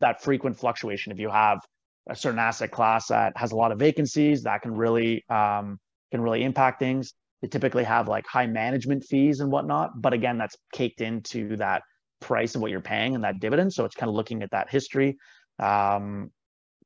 [0.00, 1.12] that frequent fluctuation.
[1.12, 1.60] If you have
[2.08, 5.78] a certain asset class that has a lot of vacancies, that can really um,
[6.10, 7.14] can really impact things.
[7.42, 11.82] They typically have like high management fees and whatnot, but again, that's caked into that
[12.20, 13.72] price of what you're paying and that dividend.
[13.72, 15.16] So it's kind of looking at that history.
[15.58, 16.30] Um,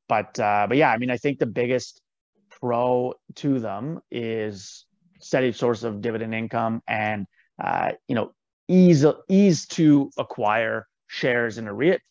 [0.07, 2.01] but uh, but yeah, I mean, I think the biggest
[2.49, 4.85] pro to them is
[5.19, 7.25] steady source of dividend income and
[7.63, 8.31] uh, you know
[8.67, 12.01] ease ease to acquire shares in a REIT.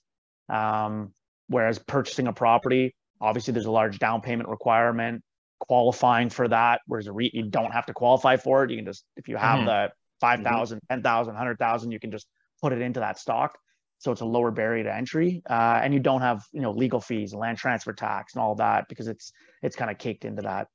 [0.48, 1.12] Um,
[1.48, 5.22] whereas purchasing a property, obviously there's a large down payment requirement.
[5.60, 8.70] Qualifying for that, whereas a REIT you don't have to qualify for it.
[8.70, 9.66] You can just if you have mm-hmm.
[9.66, 12.26] the 5,000, 10,000, 100,000, you can just
[12.60, 13.56] put it into that stock.
[13.98, 17.00] So it's a lower barrier to entry, uh, and you don't have you know legal
[17.00, 20.68] fees, land transfer tax, and all that because it's it's kind of caked into that.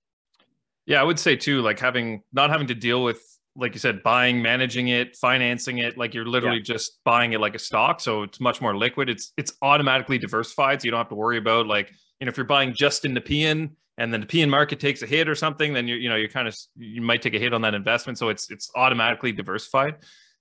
[0.88, 3.22] Yeah, I would say too, like having not having to deal with
[3.56, 6.64] like you said, buying, managing it, financing it, like you're literally yeah.
[6.64, 8.00] just buying it like a stock.
[8.00, 9.10] So it's much more liquid.
[9.10, 10.82] It's it's automatically diversified.
[10.82, 13.14] So you don't have to worry about like, you know, if you're buying just in
[13.14, 16.16] Nepean and then the Nepean market takes a hit or something, then you you know,
[16.16, 18.18] you're kind of you might take a hit on that investment.
[18.18, 19.96] So it's it's automatically diversified.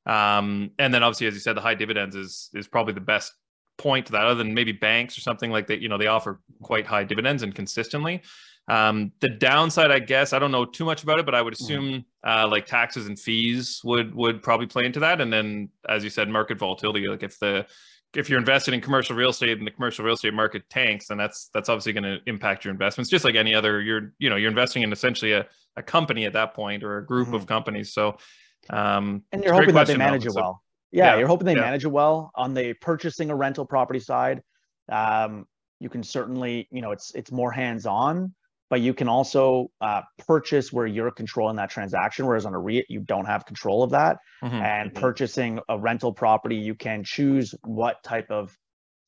[0.07, 3.33] Um, and then obviously, as you said, the high dividends is is probably the best
[3.79, 5.81] point to that, other than maybe banks or something like that.
[5.81, 8.23] You know, they offer quite high dividends and consistently.
[8.69, 11.55] Um, the downside, I guess, I don't know too much about it, but I would
[11.55, 11.65] mm-hmm.
[11.65, 15.21] assume uh, like taxes and fees would would probably play into that.
[15.21, 17.09] And then, as you said, market volatility.
[17.09, 17.67] Like if the
[18.15, 21.19] if you're invested in commercial real estate and the commercial real estate market tanks, then
[21.19, 23.81] that's that's obviously going to impact your investments, just like any other.
[23.81, 27.07] You're you know you're investing in essentially a, a company at that point or a
[27.07, 27.37] group mm-hmm.
[27.37, 27.93] of companies.
[27.93, 28.19] So
[28.71, 30.63] um, and you're hoping that they manage it well.
[30.91, 31.61] Yeah, yeah, you're hoping they yeah.
[31.61, 34.43] manage it well on the purchasing a rental property side.
[34.91, 35.47] Um,
[35.81, 38.35] you can certainly, you know, it's it's more hands-on,
[38.71, 42.27] but you can also uh, purchase where you're controlling that transaction.
[42.27, 44.19] Whereas on a REIT, you don't have control of that.
[44.43, 44.55] Mm-hmm.
[44.55, 45.01] And mm-hmm.
[45.01, 48.57] purchasing a rental property, you can choose what type of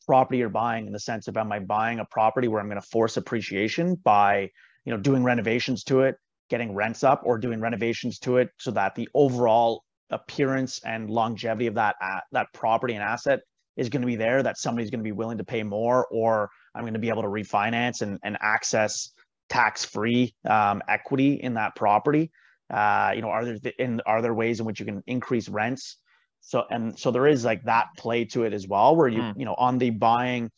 [0.07, 2.81] property you're buying in the sense of am I buying a property where I'm going
[2.81, 4.51] to force appreciation by,
[4.85, 6.16] you know, doing renovations to it,
[6.49, 11.66] getting rents up or doing renovations to it so that the overall appearance and longevity
[11.66, 13.40] of that uh, that property and asset
[13.77, 16.51] is going to be there that somebody's going to be willing to pay more or
[16.75, 19.11] i'm going to be able to refinance and, and access
[19.50, 22.30] tax-free um, equity in that property
[22.72, 25.96] uh, you know are there in are there ways in which you can increase rents
[26.40, 29.34] so and so there is like that play to it as well where you mm.
[29.36, 30.50] you know on the buying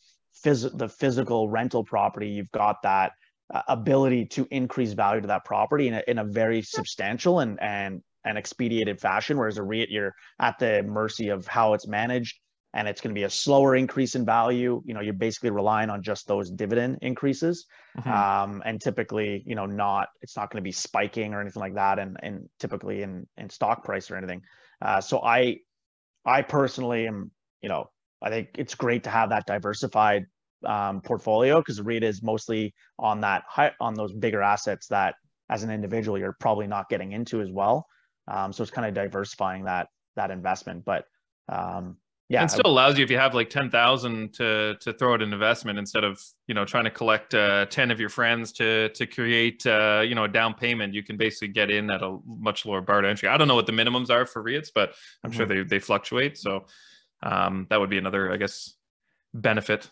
[0.45, 3.11] phys- the physical rental property you've got that
[3.53, 7.61] uh, ability to increase value to that property in a, in a very substantial and
[7.61, 9.37] and and expedited fashion.
[9.37, 12.39] Whereas a REIT, you're at the mercy of how it's managed.
[12.73, 15.89] And it's going to be a slower increase in value, you know, you're basically relying
[15.89, 17.65] on just those dividend increases.
[17.97, 18.09] Mm-hmm.
[18.09, 21.75] Um, and typically, you know, not it's not going to be spiking or anything like
[21.75, 24.41] that, and and typically in in stock price or anything.
[24.81, 25.59] Uh, so I
[26.25, 27.31] I personally am,
[27.61, 27.89] you know,
[28.21, 30.25] I think it's great to have that diversified
[30.65, 35.15] um, portfolio because the REIT is mostly on that high, on those bigger assets that
[35.49, 37.85] as an individual you're probably not getting into as well.
[38.27, 41.05] Um, so it's kind of diversifying that that investment, but
[41.49, 41.97] um,
[42.33, 45.31] yeah and still allows you if you have like 10,000 to to throw it in
[45.31, 49.05] investment instead of you know trying to collect uh, 10 of your friends to to
[49.05, 52.65] create uh, you know a down payment you can basically get in at a much
[52.65, 53.29] lower bar to entry.
[53.29, 55.37] I don't know what the minimums are for REITs but I'm mm-hmm.
[55.37, 56.37] sure they they fluctuate.
[56.37, 56.65] So
[57.21, 58.73] um, that would be another I guess
[59.33, 59.89] benefit.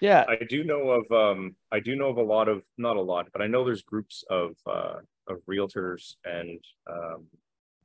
[0.00, 0.24] Yeah.
[0.28, 3.26] I do know of um I do know of a lot of not a lot
[3.32, 7.26] but I know there's groups of uh of realtors and um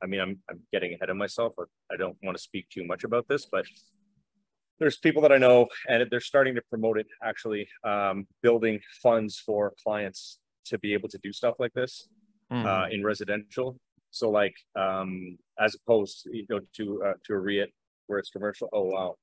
[0.02, 1.54] I mean, I'm, I'm getting ahead of myself.
[1.56, 3.66] Or I don't want to speak too much about this, but
[4.78, 9.38] there's people that I know and they're starting to promote it actually, um, building funds
[9.38, 12.08] for clients to be able to do stuff like this
[12.50, 12.64] mm.
[12.64, 13.78] uh, in residential.
[14.10, 17.70] So like, um, as opposed you know, to, uh, to a REIT
[18.06, 18.70] where it's commercial.
[18.72, 19.16] Oh, wow.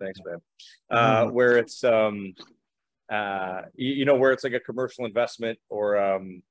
[0.00, 0.38] Thanks, man.
[0.90, 1.32] Uh, mm.
[1.32, 2.34] Where it's, um,
[3.10, 6.42] uh, you, you know, where it's like a commercial investment or, um,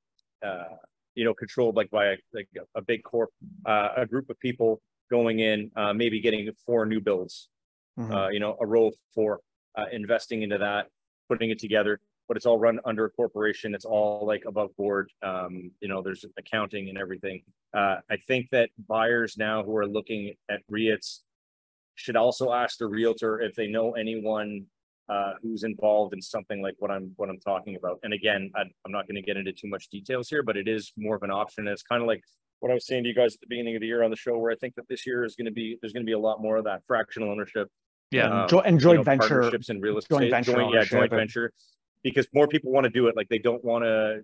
[0.42, 0.76] uh,
[1.16, 3.30] you know, controlled like by a, like a big corp,
[3.66, 7.50] uh, a group of people going in, uh, maybe getting four new builds,
[8.00, 8.12] mm-hmm.
[8.12, 9.40] uh, you know, a row of four,
[9.78, 10.88] uh, investing into that,
[11.28, 13.74] putting it together, but it's all run under a corporation.
[13.74, 15.12] It's all like above board.
[15.24, 17.42] Um, you know, there's accounting and everything.
[17.74, 21.22] Uh, I think that buyers now who are looking at REITs
[21.96, 24.66] should also ask the realtor if they know anyone
[25.10, 28.00] uh, who's involved in something like what I'm what I'm talking about.
[28.04, 30.68] And again, I, am not going to get into too much details here, but it
[30.68, 31.68] is more of an option.
[31.68, 32.24] It's kind of like
[32.60, 34.16] what I was saying to you guys at the beginning of the year on the
[34.16, 36.14] show, where I think that this year is going to be there's going to be
[36.14, 37.70] a lot more of that fractional ownership.
[38.12, 40.84] Yeah, um, and joint you know, venture partnerships in real estate, joint venture, joint, yeah,
[40.84, 41.54] joint venture,
[42.04, 43.16] because more people want to do it.
[43.16, 44.22] Like they don't want to,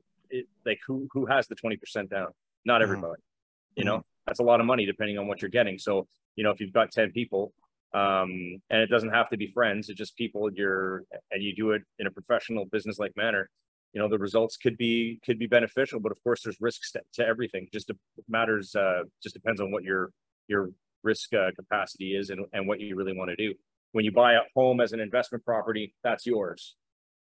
[0.66, 2.28] like who who has the twenty percent down?
[2.64, 2.84] Not mm-hmm.
[2.84, 3.22] everybody.
[3.22, 3.80] Mm-hmm.
[3.80, 5.80] You know, that's a lot of money depending on what you're getting.
[5.80, 7.54] So you know, if you've got ten people,
[7.94, 11.72] um, and it doesn't have to be friends it's just people you're and you do
[11.72, 13.50] it in a professional business like manner
[13.96, 17.02] you know the results could be could be beneficial but of course there's risks to,
[17.14, 17.90] to everything just
[18.28, 20.12] matters uh just depends on what your
[20.48, 20.70] your
[21.04, 23.54] risk uh, capacity is and, and what you really want to do
[23.94, 26.76] when you buy a home as an investment property that's yours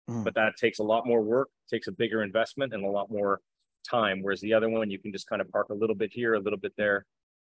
[0.09, 0.23] mm.
[0.23, 3.41] but that takes a lot more work takes a bigger investment and a lot more
[3.89, 6.35] time whereas the other one you can just kind of park a little bit here
[6.35, 7.07] a little bit there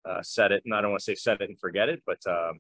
[0.09, 2.19] uh, set it and i don't want to say set it and forget it but
[2.27, 2.59] um,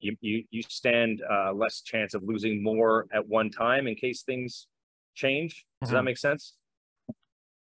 [0.00, 4.22] you you you stand uh, less chance of losing more at one time in case
[4.22, 4.66] things
[5.14, 5.64] change.
[5.80, 5.96] Does mm-hmm.
[5.96, 6.54] that make sense?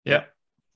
[0.05, 0.25] Yeah.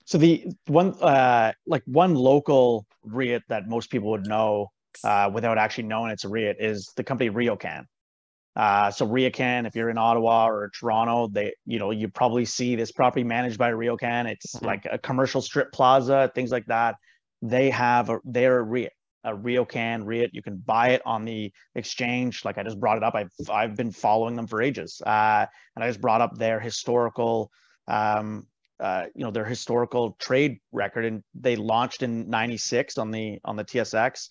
[0.05, 4.71] So the one uh like one local REIT that most people would know
[5.05, 7.87] uh, without actually knowing it's a REIT is the company RioCan.
[8.55, 12.77] Uh, so RioCan, if you're in Ottawa or Toronto, they you know you probably see
[12.77, 14.27] this property managed by RioCan.
[14.27, 14.67] It's mm-hmm.
[14.67, 16.97] like a commercial strip plaza, things like that.
[17.41, 18.93] They have a, they're a REIT
[19.25, 20.31] a RioCan REIT.
[20.33, 22.45] You can buy it on the exchange.
[22.45, 23.15] Like I just brought it up.
[23.15, 27.51] I've I've been following them for ages, uh, and I just brought up their historical,
[27.89, 28.47] um,
[28.81, 33.57] uh, you know, their historical trade record, and they launched in '96 on the on
[33.57, 34.29] the TSX.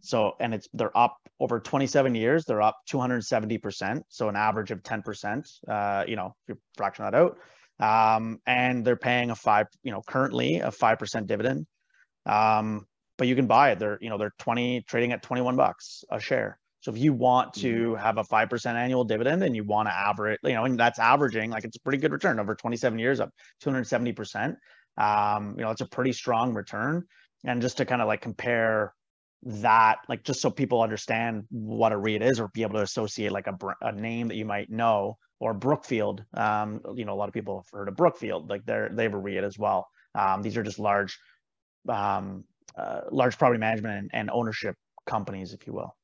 [0.00, 2.44] So and it's they're up over 27 years.
[2.44, 4.04] They're up 270 percent.
[4.08, 5.48] So an average of 10 percent.
[5.68, 7.38] Uh, you know, if you fraction that out,
[7.78, 11.66] um, and they're paying a five, you know, currently a five percent dividend.
[12.26, 12.86] Um,
[13.18, 13.78] but you can buy it.
[13.78, 16.58] They're, you know, they're 20 trading at 21 bucks a share.
[16.80, 18.02] So if you want to mm-hmm.
[18.02, 21.50] have a 5% annual dividend and you want to average, you know, and that's averaging,
[21.50, 23.30] like it's a pretty good return over 27 years up
[23.64, 24.56] 270%.
[24.98, 27.04] Um, you know, it's a pretty strong return.
[27.44, 28.94] And just to kind of like compare
[29.44, 33.30] that, like just so people understand what a REIT is or be able to associate
[33.30, 36.24] like a, a name that you might know or Brookfield.
[36.34, 39.14] Um, you know, a lot of people have heard of Brookfield, like they're, they have
[39.14, 39.86] a REIT as well.
[40.16, 41.16] Um, these are just large
[41.88, 42.44] um,
[42.76, 45.96] uh, large property management and, and ownership companies, if you will.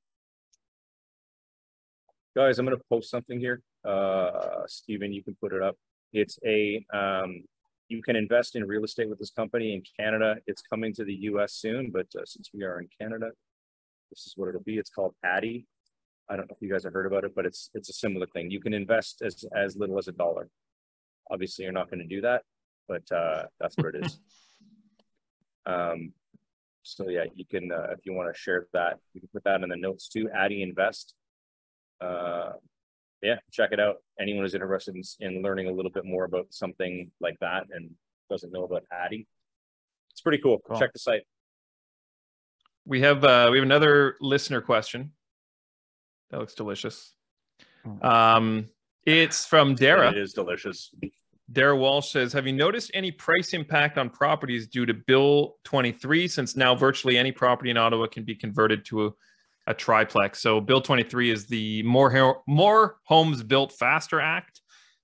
[2.37, 3.63] Guys, I'm going to post something here.
[3.85, 5.77] Uh, Stephen, you can put it up.
[6.13, 7.43] It's a, um,
[7.89, 10.37] you can invest in real estate with this company in Canada.
[10.47, 13.31] It's coming to the US soon, but uh, since we are in Canada,
[14.11, 14.79] this is what it'll be.
[14.79, 15.67] It's called Addy.
[16.29, 18.27] I don't know if you guys have heard about it, but it's it's a similar
[18.27, 18.51] thing.
[18.51, 20.49] You can invest as as little as a dollar.
[21.31, 22.43] Obviously, you're not going to do that,
[22.87, 24.21] but uh, that's what it is.
[25.67, 26.13] um,
[26.83, 29.63] so yeah, you can, uh, if you want to share that, you can put that
[29.63, 31.15] in the notes too, Addy Invest.
[32.01, 32.53] Uh,
[33.23, 33.97] yeah, check it out.
[34.21, 37.91] Anyone who's interested in, in learning a little bit more about something like that and
[38.31, 39.27] doesn't know about Addy,
[40.13, 40.61] it's pretty cool.
[40.67, 40.79] cool.
[40.79, 41.23] Check the site.
[42.85, 45.13] We have uh, we have another listener question.
[46.31, 47.13] That looks delicious.
[47.87, 48.05] Mm.
[48.05, 48.67] Um,
[49.05, 50.11] it's from Dara.
[50.11, 50.95] It is delicious.
[51.51, 56.29] Dara Walsh says, Have you noticed any price impact on properties due to Bill 23?
[56.29, 59.11] Since now virtually any property in Ottawa can be converted to a,
[59.69, 60.41] a triplex.
[60.41, 64.61] So, Bill 23 is the More, More Homes Built Faster Act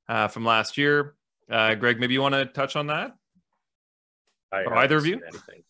[0.09, 1.15] uh, from last year.
[1.51, 3.13] Uh, Greg, maybe you want to touch on that?
[4.53, 5.21] I Or either of you?
[5.27, 5.63] Anything.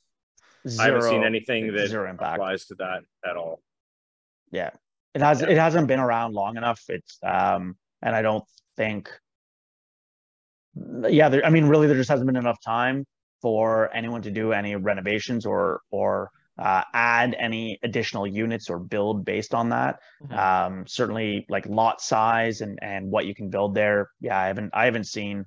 [0.81, 2.37] I haven't seen anything that zero impact.
[2.37, 3.61] applies to that at all.
[4.51, 4.70] Yeah,
[5.14, 5.43] it has.
[5.43, 6.83] It hasn't been around long enough.
[6.89, 8.45] It's um, and I don't
[8.77, 9.11] think.
[11.09, 13.05] Yeah, there, I mean, really, there just hasn't been enough time
[13.41, 19.25] for anyone to do any renovations or or uh, add any additional units or build
[19.25, 20.01] based on that.
[20.22, 20.37] Mhm.
[20.39, 24.09] Um, certainly, like lot size and and what you can build there.
[24.20, 25.45] Yeah, I haven't I haven't seen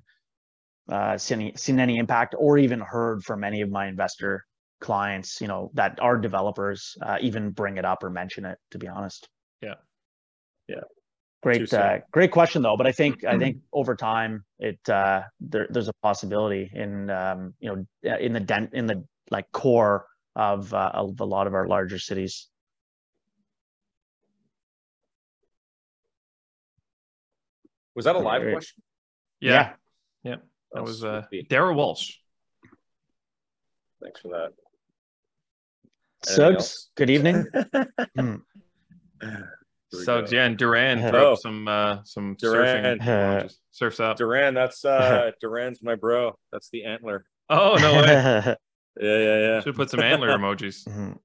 [0.90, 4.44] uh, seen any, seen any impact or even heard from any of my investor
[4.80, 8.58] clients, you know, that our developers, uh, even bring it up or mention it.
[8.70, 9.28] To be honest.
[9.60, 9.74] Yeah.
[10.68, 10.82] Yeah.
[11.48, 12.76] Great, uh, great question though.
[12.76, 17.54] But I think I think over time it uh, there, there's a possibility in um,
[17.60, 17.68] you
[18.02, 21.54] know uh, in the dent in the like core of uh, of a lot of
[21.54, 22.48] our larger cities.
[27.94, 28.52] Was that a live Right.
[28.52, 28.82] question?
[29.40, 29.72] Yeah.
[30.22, 30.36] Yeah.
[30.72, 31.48] That was uh, sweet.
[31.48, 32.14] Dara Walsh.
[34.00, 34.52] Thanks for that.
[36.28, 36.90] Anything Suggs, else?
[36.94, 37.46] good evening.
[38.16, 38.36] Hmm.
[39.90, 40.36] Here we Suggs, go.
[40.36, 41.32] yeah, and Duran threw Oh.
[41.32, 42.98] up some uh, some Duran.
[42.98, 43.02] surfing
[43.44, 43.54] emojis.
[43.70, 44.16] surfs up.
[44.18, 46.38] Duran, that's uh Duran's my bro.
[46.52, 47.24] That's the antler.
[47.48, 48.56] Oh no way!
[49.00, 49.60] Yeah, yeah, yeah.
[49.60, 50.84] Should put some antler emojis.
[50.88, 51.18] Mhm.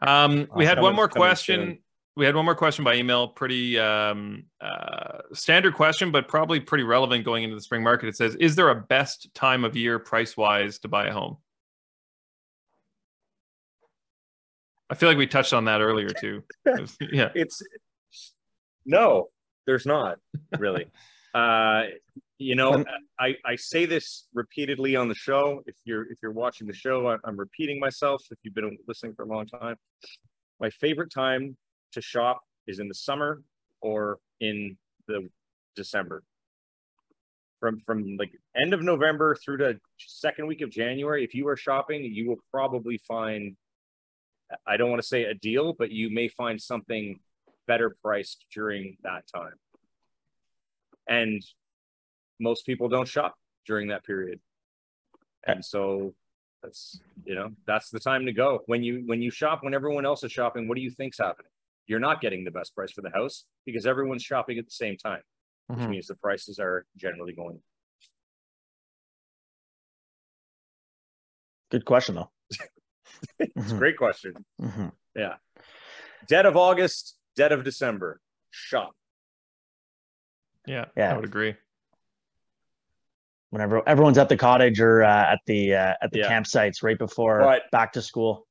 [0.00, 1.60] Um, we had Coming- one more question.
[1.60, 1.78] soon.
[2.16, 3.28] We had one more question by email.
[3.28, 8.08] Pretty um, uh, standard question, but probably pretty relevant going into the spring market.
[8.08, 11.36] It says, "Is there a best time of year price wise to buy a home?"
[14.90, 16.42] I feel like we touched on that earlier too.
[17.12, 17.30] yeah.
[17.34, 17.62] It's
[18.86, 19.28] no,
[19.66, 20.18] there's not
[20.58, 20.86] really.
[21.34, 21.84] uh
[22.38, 22.84] you know,
[23.18, 25.62] I I say this repeatedly on the show.
[25.66, 28.22] If you're if you're watching the show, I, I'm repeating myself.
[28.30, 29.76] If you've been listening for a long time,
[30.60, 31.56] my favorite time
[31.92, 33.42] to shop is in the summer
[33.80, 34.76] or in
[35.08, 35.28] the
[35.74, 36.22] December.
[37.58, 41.56] From from like end of November through to second week of January, if you are
[41.56, 43.56] shopping, you will probably find
[44.66, 47.20] I don't want to say a deal, but you may find something
[47.66, 49.54] better priced during that time.
[51.08, 51.42] And
[52.40, 53.36] most people don't shop
[53.66, 54.40] during that period.
[55.46, 56.14] And so
[56.62, 58.62] that's you know, that's the time to go.
[58.66, 61.50] When you when you shop when everyone else is shopping, what do you think's happening?
[61.86, 64.96] You're not getting the best price for the house because everyone's shopping at the same
[64.96, 65.22] time,
[65.68, 65.90] which Mhm.
[65.90, 67.62] means the prices are generally going.
[71.70, 72.30] Good question though.
[73.38, 73.78] It's a Mhm.
[73.78, 74.34] great question.
[74.60, 74.92] Mhm.
[76.26, 78.94] Dead of August, dead of December, shop.
[80.66, 81.12] Yeah, Yeah.
[81.12, 81.56] I would agree.
[83.50, 86.30] Whenever everyone's at the cottage or uh, at the uh, at the Yeah.
[86.30, 88.46] campsites right before But- back to school.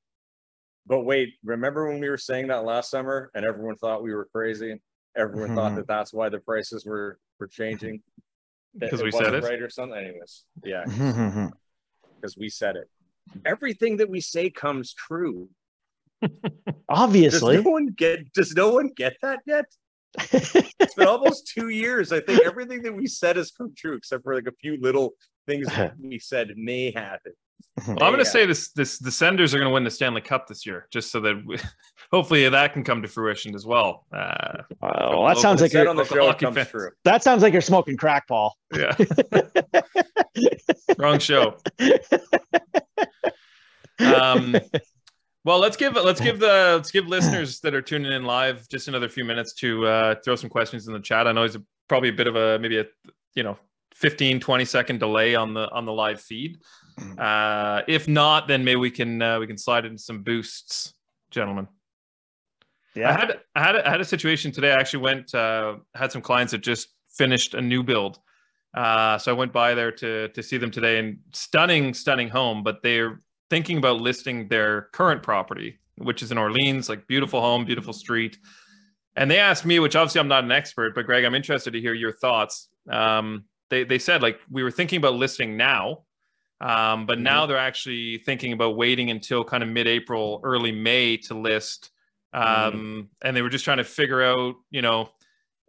[0.88, 4.26] But wait, remember when we were saying that last summer and everyone thought we were
[4.26, 4.82] crazy?
[5.16, 5.76] Everyone thought Mhm.
[5.78, 8.02] that that's why the prices were were changing.
[8.78, 9.44] Because we said it?
[9.44, 9.98] right or something.
[9.98, 11.52] Anyways, yeah, Mhm.
[12.16, 12.88] because we said it.
[13.46, 15.50] Everything that we say comes true.
[16.22, 16.32] Does
[16.90, 17.62] Obviously.
[17.62, 18.32] no one get?
[18.34, 19.66] Does no one get that yet?
[20.80, 22.12] It's been almost two years.
[22.12, 25.14] I think everything that we said has come true, except for like a few little
[25.48, 27.34] things that we said may happen.
[27.88, 28.24] Well, I'm going Yeah.
[28.24, 30.88] to say this: this the Senders are going to win the Stanley Cup this year,
[30.92, 31.58] just so that we,
[32.12, 34.06] hopefully that can come to fruition as well.
[34.12, 36.70] Uh, Oh, that sounds like you're, on the local show comes fans.
[36.70, 36.90] true.
[37.04, 38.56] that sounds like you're smoking crack, Paul.
[38.76, 38.96] yeah,
[40.98, 41.58] wrong show.
[44.06, 44.56] Um,
[45.44, 48.88] well, let's give let's give the let's give listeners that are tuning in live just
[48.88, 51.28] another few minutes to uh, throw some questions in the chat.
[51.28, 52.86] I know it's a, probably a bit of a maybe a
[53.36, 53.58] you know
[53.96, 56.58] 15 20 second delay on the on the live feed.
[57.18, 60.94] Uh, if not, then maybe we can uh, we can slide in some boosts,
[61.32, 61.68] gentlemen.
[62.96, 63.18] I Yeah.
[63.18, 64.72] had I had a, I had a situation today.
[64.72, 68.20] I actually went uh, had some clients that just finished a new build,
[68.76, 70.98] uh, so I went by there to to see them today.
[71.00, 76.38] And stunning, stunning home, but they're thinking about listing their current property, which is in
[76.38, 78.38] Orleans, like beautiful home, beautiful street.
[79.16, 81.82] And they asked me, which obviously I'm not an expert, but Greg, I'm interested to
[81.82, 82.70] hear your thoughts.
[82.90, 86.04] Um, they they said like we were thinking about listing now,
[86.62, 91.34] um, but now they're actually thinking about waiting until kind of mid-April, early May to
[91.34, 91.92] list.
[92.34, 95.10] Um, and they were just trying to figure out, you know,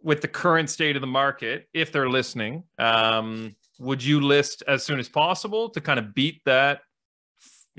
[0.01, 4.83] with the current state of the market, if they're listening, um, would you list as
[4.83, 6.81] soon as possible to kind of beat that,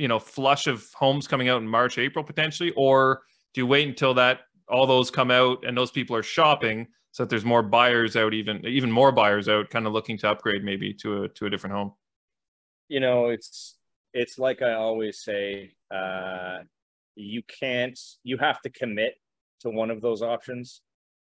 [0.01, 3.23] you know, flush of homes coming out in March, April potentially, or
[3.53, 7.23] do you wait until that all those come out and those people are shopping so
[7.23, 10.65] that there's more buyers out even even more buyers out kind of looking to upgrade
[10.65, 11.93] maybe to a to a different home?
[12.89, 13.77] You know it's
[14.15, 16.59] it's like i always say uh
[17.15, 19.15] you can't you have to commit
[19.61, 20.81] to one of those options.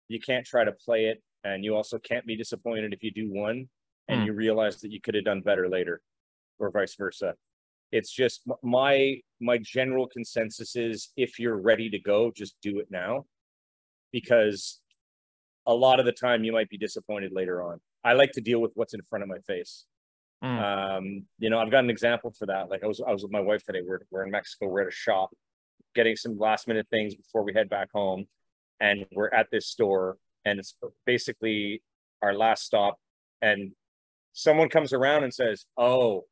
[0.09, 3.33] You can't try to play it and you also can't be disappointed if you do
[3.33, 3.69] one
[4.09, 4.27] and Mm.
[4.27, 6.01] you realize that you could have done better later
[6.59, 7.35] or vice versa
[7.93, 12.89] it's just my my general consensus is if you're ready to go just do it
[12.91, 13.24] now.
[14.12, 14.80] Because
[15.66, 17.80] a lot of the time you might be disappointed later on.
[18.05, 19.84] I like to deal with what's in front of my face.
[20.45, 20.99] Mm.
[20.99, 22.68] um you know i've got an example for that.
[22.68, 23.80] Like i was i was with my wife today.
[23.87, 24.66] We're, we're in mexico.
[24.68, 25.30] We're at a shop
[25.95, 28.26] getting some last minute things before we head back home.
[28.80, 30.76] And we're at this store and it's
[31.07, 31.82] basically
[32.22, 32.99] our last stop.
[33.41, 33.72] And
[34.34, 36.24] someone comes around and says oh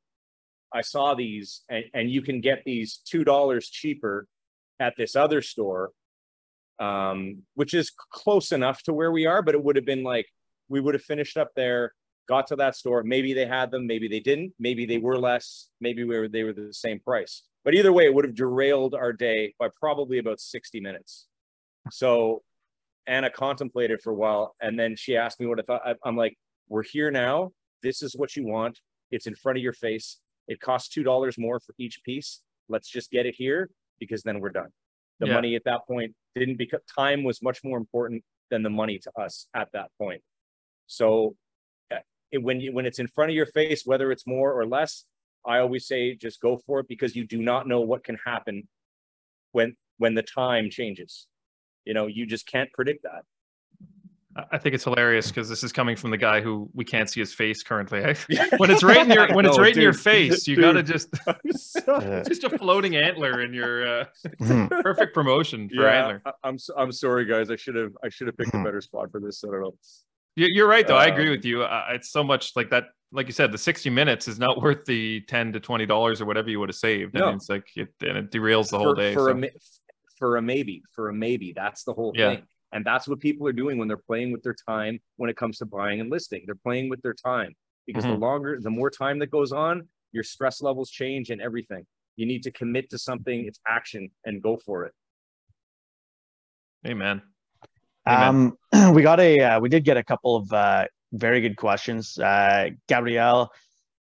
[0.75, 4.27] i saw these and, and you can get these two dollars cheaper
[4.81, 5.93] at this other store
[6.81, 10.27] um which is close enough to where we are but it would have been like
[10.69, 11.93] we would have finished up there
[12.29, 15.69] got to that store maybe they had them maybe they didn't maybe they were less
[15.81, 18.95] maybe we were they were the same price but either way it would have derailed
[18.95, 21.29] our day by probably about 60 minutes
[21.91, 22.43] so
[23.07, 25.83] Anna contemplated for a while and then she asked me what I thought.
[25.87, 26.37] I- I'm like,
[26.69, 27.53] we're here now.
[27.83, 28.81] This is what you want.
[29.11, 30.19] It's in front of your face.
[30.49, 32.43] It costs $2 more for each piece.
[32.69, 34.71] Let's just get it here because then we're done.
[35.21, 35.35] The Yeah.
[35.35, 39.13] money at that point didn't become time was much more important than the money to
[39.19, 40.23] us at that point.
[40.87, 41.37] So
[41.91, 41.99] uh,
[42.31, 45.07] it- when you when it's in front of your face, whether it's more or less,
[45.47, 48.69] I always say just go for it because you do not know what can happen
[49.53, 51.27] when when the time changes.
[51.85, 53.25] You know, you just can't predict that.
[54.37, 57.09] I- I think it's hilarious because this is coming from the guy who we can't
[57.09, 58.01] see his face currently.
[58.59, 60.65] when it's right in your when it's No, right in your face, you Dude.
[60.65, 61.09] gotta just
[61.89, 62.23] Yeah.
[62.27, 64.05] just a floating antler in your uh,
[64.41, 64.69] Mhm.
[64.83, 66.23] perfect promotion for yeah, antler.
[66.27, 67.51] I- I'm I'm sorry, guys.
[67.51, 68.65] I should have I should have picked a Mhm.
[68.65, 69.43] better spot for this.
[69.45, 69.75] I don't know.
[70.37, 70.97] You- You're right, though.
[70.97, 71.63] I agree Um, with you.
[71.63, 72.87] Uh, it's so much like that.
[73.13, 76.25] Like you said, the 60 minutes is not worth the 10 to 20 dollars or
[76.25, 77.17] whatever you would have saved.
[77.17, 77.27] I No.
[77.27, 79.15] mean, it's like it, and it derails the whole for, day.
[79.15, 79.51] for so- a
[80.19, 81.53] for a maybe for a maybe.
[81.53, 82.35] That's the whole Yeah.
[82.37, 82.43] thing,
[82.75, 85.59] and that's what people are doing when they're playing with their time when it comes
[85.59, 86.43] to buying and listing.
[86.45, 87.55] They're playing with their time
[87.87, 88.21] because the Mhm.
[88.21, 91.87] longer, the more time that goes on, your stress levels change and everything.
[92.17, 93.47] You need to commit to something.
[93.47, 94.93] It's action and go for it.
[96.87, 97.23] Amen.
[98.07, 98.53] Amen.
[98.73, 102.19] Um, we got a uh, we did get a couple of uh, very good questions.
[102.19, 103.53] Uh, Gabrielle,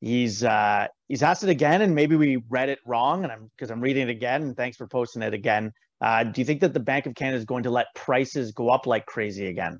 [0.00, 3.70] he's uh, he's asked it again, and maybe we read it wrong, and I'm because
[3.70, 4.42] I'm reading it again.
[4.42, 5.72] And thanks for posting it again.
[6.02, 8.68] Uh, do you think that the Bank of Canada is going to let prices go
[8.68, 9.78] up like crazy again?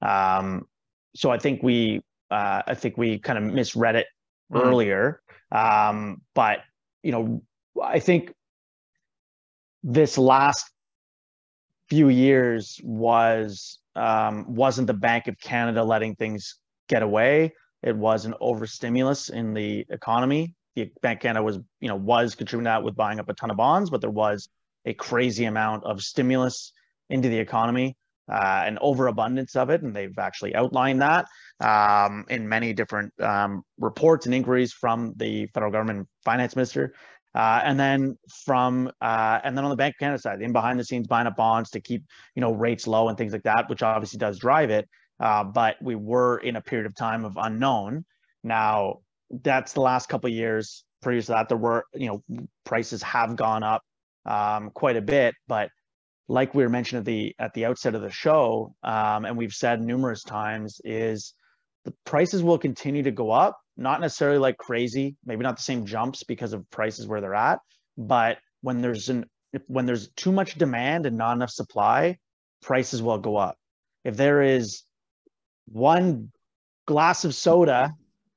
[0.00, 0.66] Um,
[1.14, 2.00] so I think we
[2.30, 4.06] uh, I think we kind of misread it
[4.50, 4.64] Mm.
[4.64, 5.20] earlier,
[5.52, 6.60] um, but
[7.02, 7.42] you know
[7.82, 8.32] I think
[9.82, 10.70] this last
[11.90, 16.56] few years was um, wasn't the Bank of Canada letting things
[16.88, 17.52] get away.
[17.82, 20.54] It was an overstimulus in the economy.
[20.76, 23.50] The Bank of Canada was, you know, was contributing that with buying up a ton
[23.50, 24.48] of bonds, but there was
[24.88, 26.72] a crazy amount of stimulus
[27.10, 27.96] into the economy,
[28.30, 31.26] uh, an overabundance of it, and they've actually outlined that
[31.60, 36.94] um, in many different um, reports and inquiries from the federal government finance minister.
[37.34, 40.80] Uh, and then from uh, and then on the Bank of Canada side, in behind
[40.80, 42.02] the scenes buying up bonds to keep
[42.34, 44.88] you know rates low and things like that, which obviously does drive it.
[45.20, 48.04] Uh, but we were in a period of time of unknown.
[48.42, 50.84] Now that's the last couple years.
[51.02, 53.82] Previous to that, there were you know prices have gone up
[54.28, 55.70] um, quite a bit, but
[56.28, 59.52] like we were mentioned at the at the outset of the show, um, and we've
[59.52, 61.34] said numerous times, is
[61.84, 63.58] the prices will continue to go up.
[63.76, 67.60] Not necessarily like crazy, maybe not the same jumps because of prices where they're at,
[67.96, 69.24] but when there's an
[69.66, 72.18] when there's too much demand and not enough supply,
[72.60, 73.56] prices will go up.
[74.04, 74.82] If there is
[75.66, 76.30] one
[76.86, 77.92] glass of soda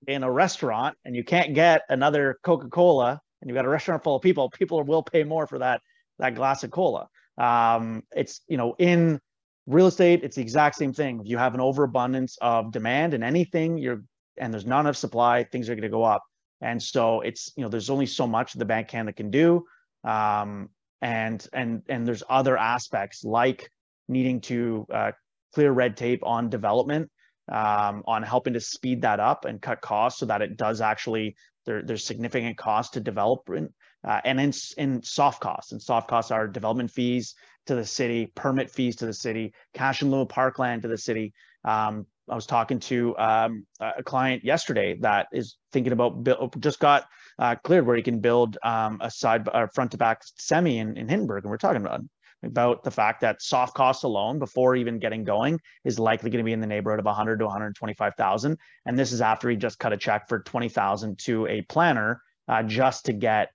[0.08, 4.16] in a restaurant and you can't get another Coca-Cola and you've got a restaurant full
[4.16, 5.82] of people, people will pay more for that
[6.20, 7.08] that glass of cola.
[7.38, 9.20] Um, it's you know in
[9.68, 11.20] real estate, it's the exact same thing.
[11.20, 14.04] If you have an overabundance of demand and anything, you're
[14.38, 16.24] and there's not enough supply, things are going to go up.
[16.62, 19.66] And so it's you know there's only so much the Bank Canada can do,
[20.04, 20.70] um,
[21.02, 23.70] and and and there's other aspects like
[24.08, 25.12] needing to uh,
[25.54, 27.10] clear red tape on development,
[27.52, 31.36] um, on helping to speed that up and cut costs so that it does actually
[31.66, 33.72] there, there's significant cost to development
[34.08, 35.72] uh, and in, in soft costs.
[35.72, 37.36] And soft costs are development fees
[37.68, 41.34] to the city, permit fees to the city, cash and lieu parkland to the city.
[41.64, 46.80] Um, I was talking to um, a client yesterday that is thinking about build, just
[46.80, 47.06] got
[47.38, 50.98] uh, cleared where he can build um, a side or front to back semi in,
[50.98, 52.02] in Hintonburg, and we're talking about
[52.44, 56.46] about the fact that soft costs alone before even getting going is likely going to
[56.46, 59.94] be in the neighborhood of 100 to 125,000 and this is after he just cut
[59.94, 63.50] a check for 20,000 to a planner uh, just to get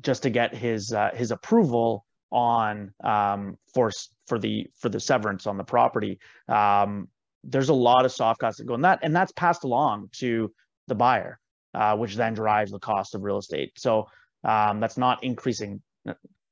[0.00, 3.90] just to get his uh, his approval on um, for
[4.26, 6.18] for the for the severance on the property.
[6.48, 7.08] Um,
[7.44, 10.52] there's a lot of soft costs that go in that, and that's passed along to
[10.86, 11.38] the buyer,
[11.74, 13.72] uh, which then drives the cost of real estate.
[13.76, 14.06] So
[14.44, 15.80] um, that's not increasing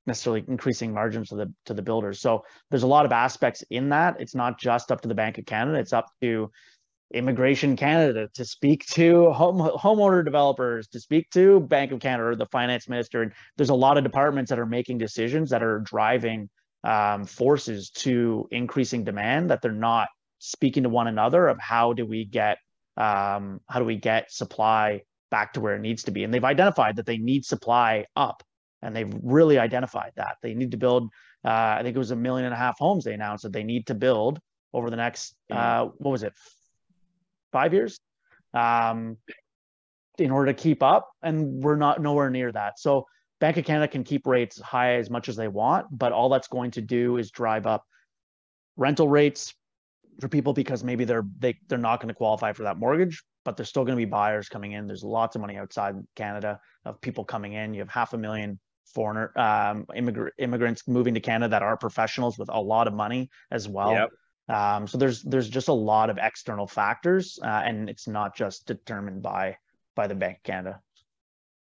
[0.07, 2.21] necessarily increasing margins to the to the builders.
[2.21, 4.21] So there's a lot of aspects in that.
[4.21, 5.79] It's not just up to the Bank of Canada.
[5.79, 6.51] It's up to
[7.15, 12.37] Immigration Canada to speak to home homeowner developers, to speak to Bank of Canada or
[12.37, 13.23] the finance minister.
[13.23, 16.49] And there's a lot of departments that are making decisions that are driving
[16.85, 22.05] um, forces to increasing demand that they're not speaking to one another of how do
[22.05, 22.59] we get
[22.97, 26.25] um, how do we get supply back to where it needs to be.
[26.25, 28.43] And they've identified that they need supply up,
[28.83, 31.05] and they've really identified that they need to build.
[31.45, 33.65] Uh, I think it was a million and a half homes they announced that they
[33.65, 34.41] need to build
[34.73, 36.33] over the next uh, what was it
[37.53, 37.99] five years
[38.55, 39.17] um,
[40.19, 41.09] in order to keep up.
[41.23, 42.79] And we're not nowhere near that.
[42.79, 43.07] So
[43.41, 46.49] Bank of Canada can keep rates high as much as they want, but all that's
[46.49, 47.85] going to do is drive up
[48.77, 49.55] rental rates
[50.21, 53.57] for people because maybe they're they, they're not going to qualify for that mortgage, but
[53.57, 54.87] there's still going to be buyers coming in.
[54.87, 57.75] There's lots of money outside Canada of people coming in.
[57.75, 62.39] You have half a million foreigner um, immigrant immigrants moving to Canada that are professionals
[62.39, 63.93] with a lot of money as well.
[63.93, 64.11] Yep.
[64.49, 68.67] Um, so there's there's just a lot of external factors, uh, and it's not just
[68.67, 69.57] determined by
[69.95, 70.81] by the Bank of Canada.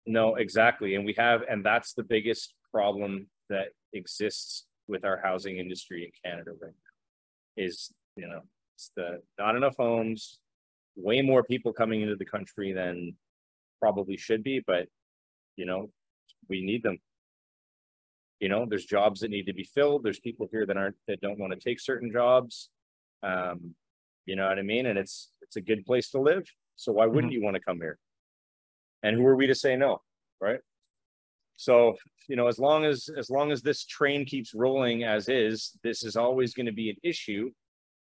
[0.07, 5.57] No, exactly, and we have, and that's the biggest problem that exists with our housing
[5.57, 7.65] industry in Canada right now.
[7.65, 8.43] Is you know,
[8.75, 10.39] it's the not enough homes,
[10.97, 13.17] way more people coming into the country than
[13.81, 14.87] probably should be, but
[15.57, 15.91] you know,
[16.49, 16.99] we need them
[18.41, 20.03] you know there's jobs that need to be filled.
[20.03, 22.71] There's people here that aren't that don't want to take certain jobs.
[23.23, 23.75] Um
[24.27, 24.87] you know what i mean?
[24.87, 26.45] And it's it's a good place to live.
[26.77, 27.41] So why wouldn't mm-hmm.
[27.41, 27.99] you want to come here?
[29.03, 30.01] And who are we to say no
[30.41, 30.61] right?
[31.57, 31.97] So
[32.29, 36.05] you know as long as as long as this train keeps rolling as is this
[36.05, 37.51] is always going to be an issue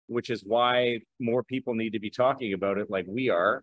[0.06, 3.62] which is why more people need to be talking about it like we are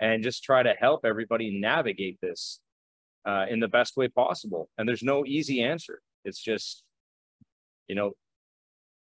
[0.00, 2.60] and just try to help everybody navigate this
[3.28, 4.70] uh, in the best way possible.
[4.78, 6.00] And there's no easy answer.
[6.24, 6.82] It's just,
[7.86, 8.12] you know,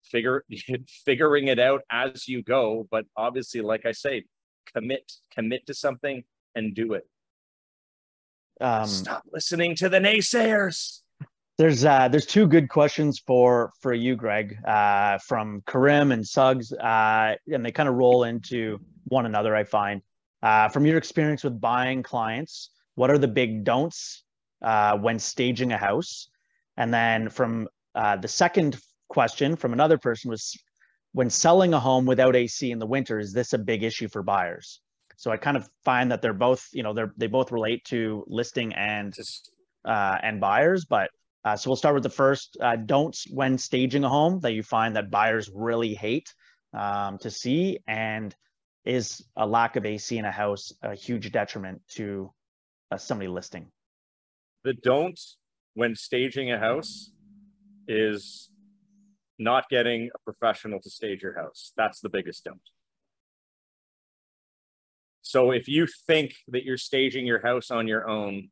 [0.05, 0.45] figure
[1.05, 2.89] figuring it out as you go.
[2.91, 4.25] But obviously, like I say,
[4.75, 7.07] commit commit to something and do it.
[8.61, 11.01] Um, Stop listening to the naysayers.
[11.59, 16.73] There's uh, there's two good questions for for you, Greg, uh, from Karim and Suggs,
[16.73, 19.55] uh, and they kind of roll into one another.
[19.55, 20.01] I find
[20.43, 24.25] uh, from your experience with buying clients, what are the big don'ts
[24.63, 26.29] uh, when staging a house?
[26.77, 28.79] And then from uh, the second
[29.09, 30.59] question from another person was
[31.13, 34.23] when selling a home without AC in the winter, is this a big issue for
[34.23, 34.81] buyers?
[35.17, 38.25] So I kind of find that they're both, you know, they're they both relate to
[38.27, 39.15] listing and
[39.85, 40.85] uh, and buyers.
[40.85, 41.11] But
[41.45, 44.63] uh, so we'll start with the first uh, don'ts when staging a home that you
[44.63, 46.35] find that buyers really hate
[46.75, 48.35] um, to see, and
[48.85, 52.31] is a lack of AC in a house a huge detriment to
[52.91, 53.67] uh, somebody listing?
[54.65, 55.19] The don't
[55.75, 57.13] when staging a house
[57.87, 58.51] is
[59.39, 61.73] not getting a professional to stage your house.
[61.77, 62.61] That's the biggest don't.
[65.23, 68.49] So if you think that you're staging your house on your own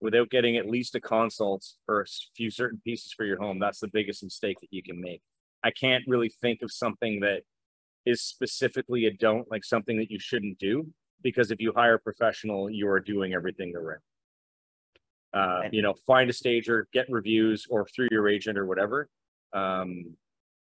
[0.00, 2.06] without getting at least a consult for a
[2.36, 5.22] few certain pieces for your home, that's the biggest mistake that you can make.
[5.64, 7.42] I can't really think of something that
[8.06, 10.92] is specifically a don't, like something that you shouldn't do
[11.22, 13.98] because if you hire a professional, you are doing everything the right.
[15.32, 19.08] Uh, you know, find a stager, get reviews, or through your agent or whatever.
[19.52, 20.16] Um,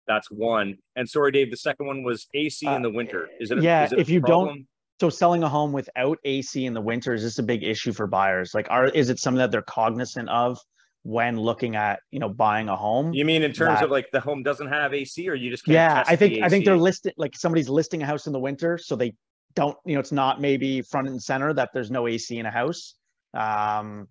[0.06, 0.78] that's one.
[0.96, 3.28] And sorry, Dave, the second one was AC in the winter.
[3.40, 3.58] Is it?
[3.58, 4.48] A, yeah, is it if you problem?
[4.48, 4.66] don't.
[5.00, 8.06] So selling a home without AC in the winter is this a big issue for
[8.06, 8.54] buyers?
[8.54, 10.58] Like, are is it something that they're cognizant of
[11.02, 13.12] when looking at you know buying a home?
[13.12, 15.64] You mean in terms that, of like the home doesn't have AC, or you just
[15.64, 15.74] can't?
[15.74, 18.78] Yeah, I think I think they're listed like somebody's listing a house in the winter,
[18.78, 19.14] so they
[19.56, 22.50] don't you know it's not maybe front and center that there's no AC in a
[22.50, 22.94] house.
[23.34, 24.08] Um,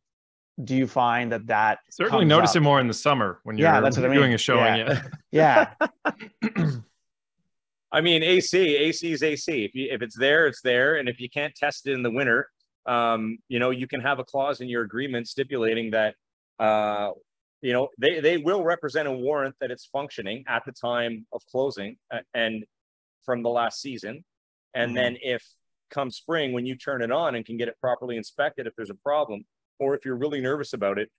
[0.63, 2.57] do you find that that certainly notice up?
[2.57, 4.19] it more in the summer when you're, yeah, that's what I mean.
[4.19, 4.77] doing a showing?
[5.31, 6.79] Yeah, yeah.
[7.91, 9.65] I mean, AC, AC is AC.
[9.65, 12.09] If you, if it's there, it's there, and if you can't test it in the
[12.09, 12.49] winter,
[12.87, 16.15] um, you know, you can have a clause in your agreement stipulating that,
[16.59, 17.11] uh,
[17.61, 21.41] you know, they they will represent a warrant that it's functioning at the time of
[21.49, 21.97] closing
[22.33, 22.65] and
[23.23, 24.23] from the last season,
[24.73, 24.95] and mm-hmm.
[24.95, 25.43] then if
[25.89, 28.89] come spring, when you turn it on and can get it properly inspected, if there's
[28.89, 29.45] a problem,
[29.79, 31.09] or if you're really nervous about it,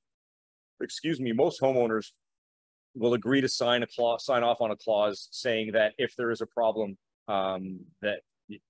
[0.80, 2.08] excuse me, most homeowners
[2.94, 6.30] will agree to sign a clause, sign off on a clause saying that if there
[6.30, 6.96] is a problem,
[7.28, 8.20] um, that,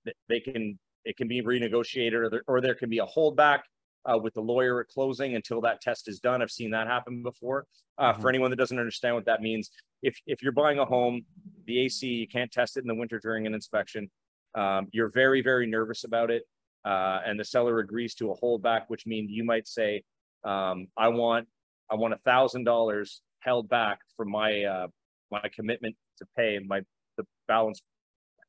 [0.05, 3.61] that they can, it can be renegotiated or there, or there can be a holdback
[4.07, 6.43] uh, with the lawyer at closing until that test is done.
[6.43, 7.67] I've seen that happen before.
[7.97, 8.21] Uh, Mhm.
[8.21, 9.71] For anyone that doesn't understand what that means,
[10.03, 11.25] if if you're buying a home,
[11.67, 14.11] the AC you can't test it in the winter during an inspection.
[14.55, 16.45] Um, you're very very nervous about it,
[16.85, 20.03] uh, and the seller agrees to a holdback, which means you might say,
[20.45, 21.49] um, "I want
[21.91, 24.89] I want a thousand dollars held back for my uh,
[25.31, 26.83] my commitment to pay my
[27.17, 27.81] the balance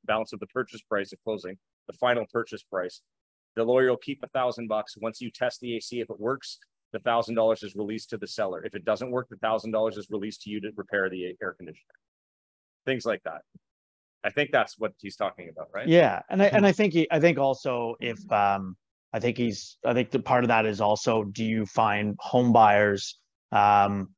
[0.06, 3.02] balance of the purchase price at closing, the final purchase price."
[3.56, 4.98] The lawyer will keep a thousand bucks.
[4.98, 6.60] Once you test the AC, if it works,
[6.92, 8.64] the thousand dollars is released to the seller.
[8.64, 11.54] If it doesn't work, the thousand dollars is released to you to repair the air
[11.54, 11.96] conditioner.
[12.86, 13.42] Things like that.
[14.26, 15.88] I think that's what he's talking about, right?
[15.88, 18.76] Yeah, and I and I think he, I think also if um
[19.14, 22.52] I think he's I think the part of that is also do you find home
[22.52, 23.20] buyers
[23.52, 24.10] um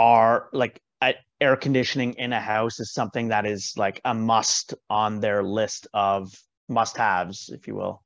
[0.00, 4.74] are like uh, air conditioning in a house is something that is like a must
[4.90, 6.32] on their list of
[6.68, 8.02] must haves, if you will.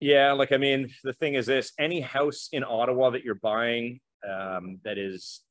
[0.00, 4.00] Yeah, like I mean, the thing is this: any house in Ottawa that you're buying
[4.26, 5.42] um, that is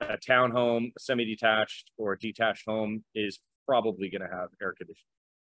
[0.00, 3.38] a townhome, a semi-detached, or a detached home is
[3.72, 5.04] probably going to have air conditioning.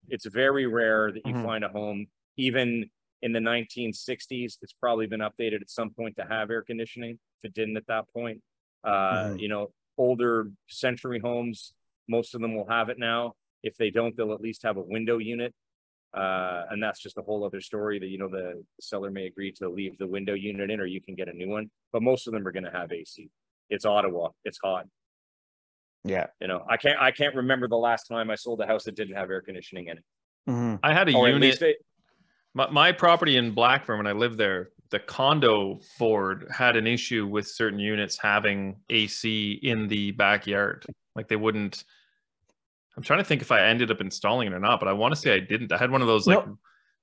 [0.08, 1.44] It's very rare that you Mhm.
[1.44, 2.08] find a home,
[2.38, 2.90] even
[3.22, 4.58] in the 1960s.
[4.62, 7.20] It's probably been updated at some point to have air conditioning.
[7.40, 8.42] If it didn't at that point,
[8.84, 9.40] uh, Mhm.
[9.40, 11.74] you know, older century homes,
[12.08, 13.36] most of them will have it now.
[13.64, 15.54] If they don't, they'll at least have a window unit.
[16.14, 19.52] Uh, and that's just a whole other story that, you know, the seller may agree
[19.52, 22.26] to leave the window unit in or you can get a new one, but most
[22.28, 23.30] of them are gonna have AC.
[23.70, 24.88] It's Ottawa, it's hot,
[26.08, 26.28] Yeah.
[26.40, 28.96] you know, I can't, I can't remember the last time I sold a house that
[28.96, 30.04] didn't have air conditioning in it.
[30.48, 30.80] Mhm.
[30.84, 31.60] I had a Or unit.
[31.62, 31.78] it,
[32.54, 37.26] My, my property in Blackburn, when I lived there, the condo board had an issue
[37.26, 40.86] with certain units having AC in the backyard.
[41.16, 41.84] Like they wouldn't.
[42.96, 45.14] I'm trying to think if I ended up installing it or not, but I want
[45.14, 45.72] to say I didn't.
[45.72, 46.58] I had one of those like No,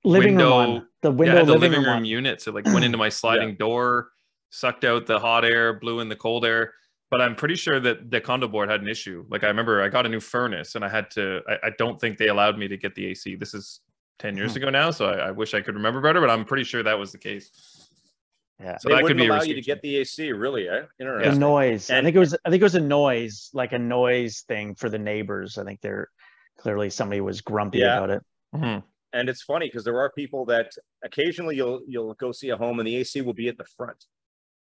[0.05, 0.87] Living window- room one.
[1.01, 2.05] The window had the living, living room one.
[2.05, 2.41] unit.
[2.41, 4.09] So like went into my sliding door,
[4.49, 6.73] sucked out the hot air, blew in the cold air.
[7.13, 9.23] But I'm pretty sure that the condo board had an issue.
[9.29, 11.41] Like I remember I got a new furnace and I had to.
[11.47, 13.35] I, I don't think they allowed me to get the AC.
[13.35, 13.81] This is
[14.17, 14.57] ten years Hmm.
[14.57, 16.19] ago now, so I, I wish I could remember better.
[16.19, 17.51] But I'm pretty sure that was the case.
[18.59, 18.77] Yeah.
[18.79, 20.81] So they that could wouldn't be allow you to get the AC, really, eh?
[20.97, 21.39] The Interesting.
[21.39, 21.91] noise.
[21.91, 24.89] I think it was I think it was a noise, like a noise thing for
[24.89, 25.59] the neighbors.
[25.59, 26.09] I think they're
[26.57, 27.97] clearly somebody was grumpy Yeah.
[27.97, 28.23] about it.
[28.55, 28.83] Mhm.
[29.13, 30.71] And it's funny because there are people that
[31.03, 34.05] occasionally you'll, you'll go see a home and the AC will be at the front.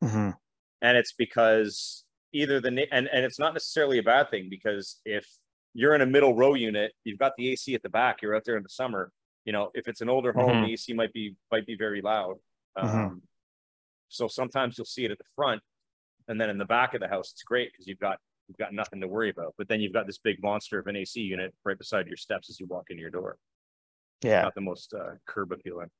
[0.04, 0.34] Mhm.
[0.82, 5.26] and it's because either the and and it's not necessarily a bad thing because if
[5.74, 8.20] you're in a middle row unit, you've got the AC at the back.
[8.22, 9.10] You're out there in the summer.
[9.44, 10.66] You know, if it's an older home, Mhm.
[10.66, 12.36] the AC might be might be very loud.
[12.76, 13.20] Um, Mhm.
[14.08, 15.62] So sometimes you'll see it at the front,
[16.28, 18.18] and then in the back of the house, it's great because you've got
[18.48, 19.54] you've got nothing to worry about.
[19.56, 22.50] But then you've got this big monster of an AC unit right beside your steps
[22.50, 23.38] as you walk into your door.
[24.22, 24.42] Yeah.
[24.42, 25.90] Not the most uh, curb appealing.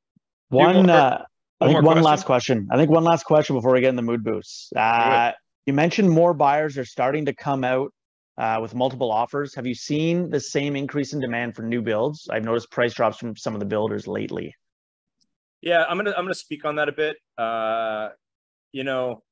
[0.48, 1.24] One, uh,
[1.60, 2.68] I think one last question.
[2.70, 4.70] I think one last question before we get in the mood boosts.
[4.76, 5.32] Uh,
[5.66, 7.92] you mentioned more buyers are starting to come out
[8.38, 9.54] uh, with multiple offers.
[9.54, 12.28] Have you seen the same increase in demand for new builds?
[12.30, 14.54] I've noticed price drops from some of the builders lately.
[15.60, 17.16] Yeah, I'm gonna I'm gonna speak on that a bit.
[17.38, 18.08] Uh,
[18.72, 19.22] you know,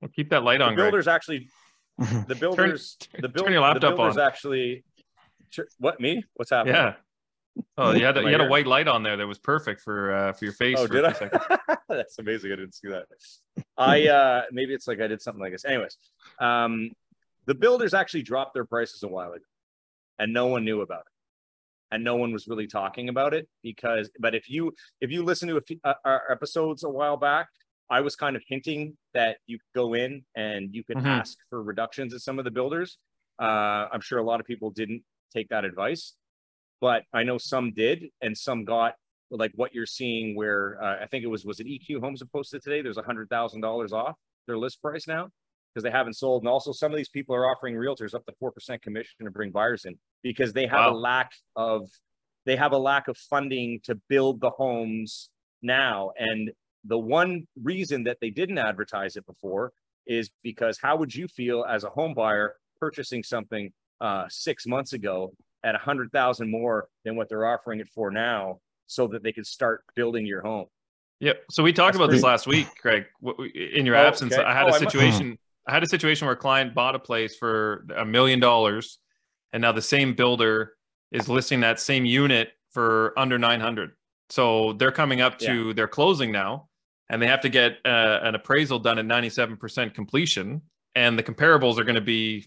[0.00, 0.86] Well, keep that light the on, Greg.
[0.86, 1.48] builders actually
[1.98, 4.26] the builders the, build, turn your laptop the builders on.
[4.26, 4.84] actually
[5.78, 6.94] what me what's happening Yeah.
[7.78, 10.12] Oh, you had a, you had a white light on there that was perfect for
[10.14, 10.76] uh, for your face.
[10.78, 11.76] oh for did i?
[11.88, 12.52] that's amazing.
[12.52, 13.04] I didn't see that.
[13.76, 15.64] I uh maybe it's like i did something like this.
[15.64, 15.96] Anyways
[16.40, 16.90] um
[17.46, 19.44] the builders actually dropped their prices a while ago
[20.18, 21.12] and no one knew about it.
[21.92, 25.48] And no one was really talking about it because but if you if you listen
[25.48, 27.48] to a few, uh, our episodes a while back
[27.90, 31.06] i was kind of hinting that you could go in and you could Mhm.
[31.06, 32.98] ask for reductions at some of the builders.
[33.40, 35.02] Uh i'm sure a lot of people didn't
[35.34, 36.14] take that advice
[36.80, 38.94] but i know some did and some got
[39.30, 42.32] like what you're seeing where uh, i think it was was it EQ Homes that
[42.32, 42.82] posted today?
[42.82, 44.16] There's a hundred thousand dollars off
[44.46, 45.28] their list price now
[45.72, 48.32] because they haven't sold and also some of these people are offering realtors up to
[48.40, 51.88] four percent commission to bring buyers in because they have a lack of
[52.46, 55.30] they have a lack of funding to build the homes
[55.62, 56.50] now and
[56.84, 59.72] the one reason that they didn't advertise it before
[60.06, 63.70] is because how would you feel as a home buyer purchasing something
[64.00, 65.32] uh, six months ago
[65.64, 69.32] at a hundred thousand more than what they're offering it for now so that they
[69.32, 70.66] can start building your home
[71.20, 71.44] Yep.
[71.50, 73.04] So we talked That's about this last week, Craig.
[73.54, 74.42] In your Oh, absence, okay.
[74.42, 75.38] I had Oh, a I situation.
[75.66, 78.98] I had a situation where a client bought a place for a million dollars,
[79.52, 80.76] and now the same builder
[81.12, 83.92] is listing that same unit for under nine hundred.
[84.30, 86.68] So they're coming up to their closing now,
[87.10, 90.62] and they have to get uh, an appraisal done at ninety-seven percent completion,
[90.94, 92.46] and the comparables are going to be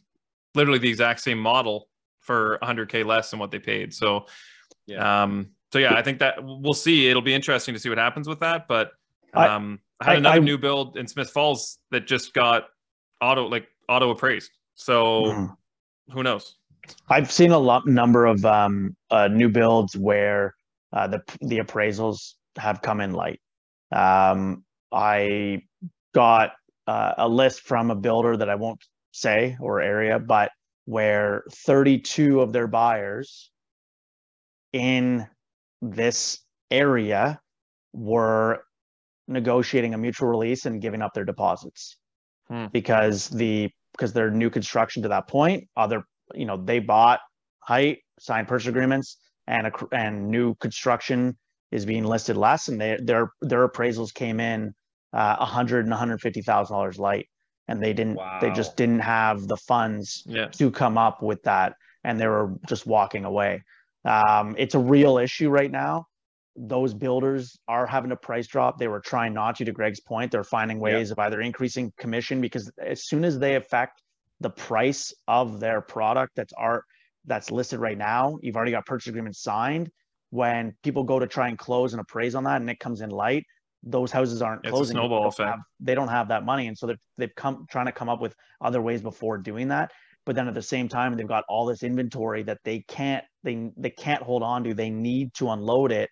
[0.55, 1.89] literally the exact same model
[2.23, 3.93] for 100k less than what they paid.
[3.93, 4.25] So,
[4.87, 5.23] Yeah.
[5.23, 7.09] um, so yeah, I think that we'll see.
[7.09, 8.67] It'll be interesting to see what happens with that.
[8.67, 8.91] But
[9.33, 12.65] I- um, I, had another I- new build in Smith Falls that just got
[13.21, 14.51] auto like auto appraised.
[14.75, 15.57] So Mhm.
[16.11, 16.57] who knows?
[17.09, 20.55] I've seen a lot number of um, uh, new builds where
[20.91, 23.39] uh, the the appraisals have come in light.
[23.91, 25.63] Um, I
[26.13, 26.53] got
[26.87, 30.51] uh, a list from a builder that I won't say or area, but
[30.85, 33.51] where 32 of their buyers
[34.73, 35.27] in
[35.81, 36.39] this
[36.71, 37.39] area
[37.93, 38.63] were
[39.27, 41.97] negotiating a mutual release and giving up their deposits
[42.49, 42.65] Hmm.
[42.73, 46.03] because the because they're new construction to that point other
[46.33, 47.21] you know they bought
[47.59, 49.17] height signed purchase agreements
[49.47, 51.37] and a, and new construction
[51.71, 54.73] is being listed less and they, their their appraisals came in
[55.13, 57.27] uh, 100 and 150 thousand dollars light
[57.67, 60.47] and they didn't they just didn't have the funds Yeah.
[60.47, 63.63] to come up with that and they were just walking away.
[64.05, 66.05] Um, it's a real issue right now.
[66.55, 68.77] Those builders are having a price drop.
[68.77, 70.31] They were trying not to to greg's point.
[70.31, 70.83] They're finding Yeah.
[70.83, 74.01] ways of either increasing commission because as soon as they affect
[74.39, 76.83] the price of their product that's art
[77.25, 79.89] that's listed right now you've already got purchase agreements signed.
[80.31, 83.09] When people go to try and close and appraise on that and it comes in
[83.11, 83.45] light
[83.83, 85.49] those houses aren't It's a closing snowball They don't effect.
[85.49, 86.67] have- they don't have that money.
[86.67, 89.91] And so they've, they've come trying to come up with other ways before doing that.
[90.25, 93.71] But then at the same time they've got all this inventory that they can't they
[93.75, 94.73] they can't hold on to.
[94.73, 96.09] They need to unload it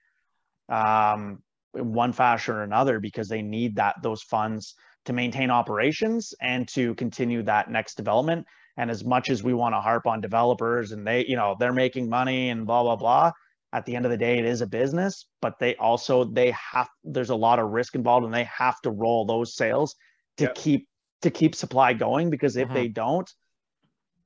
[0.69, 1.39] um
[1.75, 6.67] in one fashion or another because they need that those funds to maintain operations and
[6.67, 8.45] to continue that next development.
[8.77, 11.73] And as much as we want to harp on developers and they you know they're
[11.73, 13.31] making money and blah blah blah
[13.73, 16.89] at the end of the day it is a business but they also they have
[17.03, 19.95] there's a lot of risk involved and they have to roll those sales
[20.37, 20.55] to Yep.
[20.55, 20.87] keep
[21.21, 22.73] to keep supply going because if Mhm.
[22.73, 23.31] they don't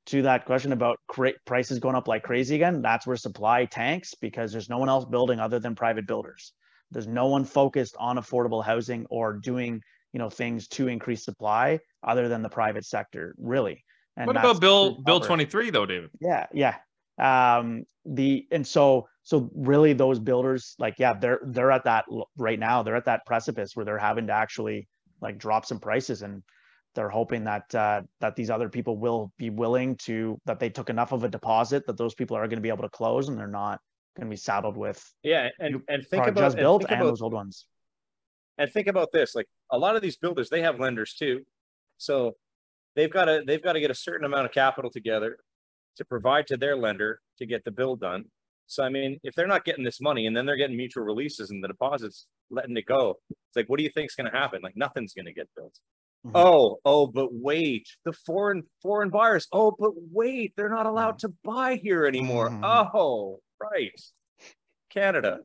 [0.08, 4.14] to that question about cra- prices going up like crazy again that's where supply tanks
[4.16, 6.54] because there's no one else building other than private builders
[6.92, 9.82] there's no one focused on affordable housing or doing
[10.14, 13.84] you know things to increase supply other than the private sector really
[14.18, 16.10] and what about Bill Bill 23 though, David?
[16.22, 16.78] Yeah, yeah.
[17.20, 22.06] Um, the and so so really those builders like yeah they're they're at that
[22.38, 24.88] right now they're at that precipice where they're having to actually
[25.20, 26.42] like drop some prices and
[26.94, 30.90] they're hoping that uh, that these other people will be willing to that they took
[30.90, 33.38] enough of a deposit that those people are going to be able to close and
[33.38, 33.82] they're not
[34.16, 37.02] going to be saddled with Yeah, and and think about just and built think and
[37.02, 37.66] about those old ones.
[38.58, 41.42] and think about this like a lot of these builders they have lenders too
[41.98, 42.36] so
[42.96, 45.38] they've got to they've got to get a certain amount of capital together
[45.98, 48.26] to provide to their lender to get the bill done
[48.68, 51.52] so i mean if they're not getting this money and then they're getting mutual releases
[51.52, 54.60] and the deposits letting it go it's like what do you think's going to happen
[54.64, 55.74] like nothing's going to get built
[56.26, 56.32] Mhm.
[56.34, 61.30] oh oh but wait the foreign foreign buyers oh but wait they're not allowed to
[61.44, 62.90] buy here anymore Mhm.
[62.96, 64.02] oh right
[64.90, 65.40] canada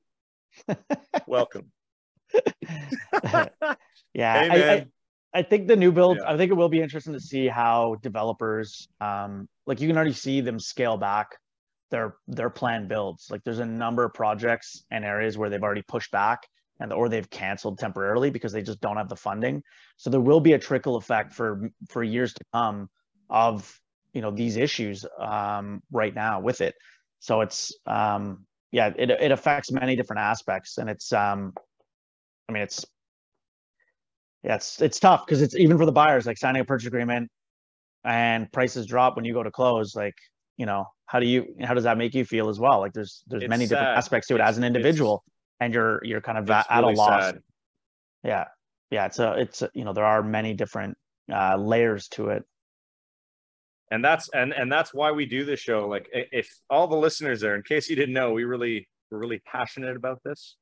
[1.27, 1.71] welcome
[4.15, 4.87] yeah, Hey, I- I.
[5.33, 6.19] I think the new build.
[6.19, 6.29] Yeah.
[6.33, 10.13] I think it will be interesting to see how developers, um, like you can already
[10.13, 11.29] see them scale back
[11.91, 13.29] their their planned builds.
[13.31, 16.47] Like there's a number of projects and areas where they've already pushed back
[16.81, 19.63] and or they've canceled temporarily because they just don't have the funding.
[19.97, 22.89] So there will be a trickle effect for for years to come
[23.29, 23.79] of
[24.13, 26.75] you know these issues um, right now with it.
[27.19, 31.53] So it's um, yeah, it it affects many different aspects, and it's um,
[32.49, 32.85] I mean it's
[34.43, 37.31] yeah, it's it's tough because it's even for the buyers, like signing a purchase agreement
[38.05, 39.95] and prices drop when you go to close.
[39.95, 40.15] Like,
[40.61, 42.79] you know, how do you how does that make you feel as well?
[42.85, 45.25] Like there's there's It's many different aspects to it It's- as an individual,
[45.61, 47.25] and you're you're kind of at, really a loss.
[47.25, 47.39] sad.
[48.23, 48.45] Yeah,
[48.91, 49.07] yeah.
[49.07, 50.97] It's a it's a, you know there are many different
[51.33, 52.43] uh, layers to it.
[53.91, 56.07] and that's and and that's why we do this show like
[56.41, 59.97] if all the listeners there in case you didn't know we really we're really passionate
[59.97, 60.57] about this.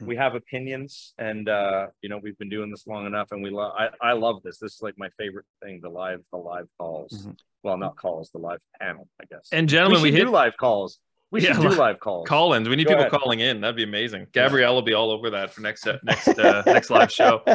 [0.00, 3.50] We have opinions and uh you know we've been doing this long enough and we
[3.50, 6.66] love I, I love this this is like my favorite thing the live the live
[6.78, 7.36] calls Mhm.
[7.62, 10.56] well not calls the live panel i guess And gentlemen, should we, hit do live
[10.56, 10.98] calls
[11.30, 12.68] we Yeah, should do live calls call-ins.
[12.68, 13.20] We need Go people ahead.
[13.20, 13.60] calling in.
[13.60, 14.28] That'd be amazing.
[14.32, 17.42] Gabrielle will be all over that for next uh, next uh, next live show.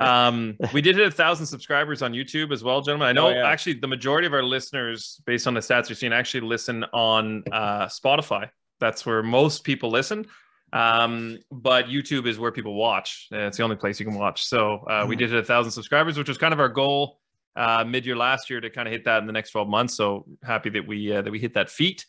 [0.00, 3.08] Um, we did hit a thousand subscribers on YouTube as well, gentlemen.
[3.08, 3.48] I know Oh, yeah.
[3.48, 7.42] actually the majority of our listeners, based on the stats we've seen, actually listen on
[7.50, 8.50] uh, Spotify.
[8.80, 10.26] That's where most people listen.
[10.72, 13.26] Um, but YouTube is where people watch.
[13.30, 14.44] It's the only place you can watch.
[14.44, 15.18] So uh, we Mhm.
[15.20, 17.20] did hit a thousand subscribers, which was kind of our goal
[17.56, 19.94] uh, mid-year last year to kind of hit that in the next 12 months.
[19.96, 22.06] So happy that we uh, that we hit that feat.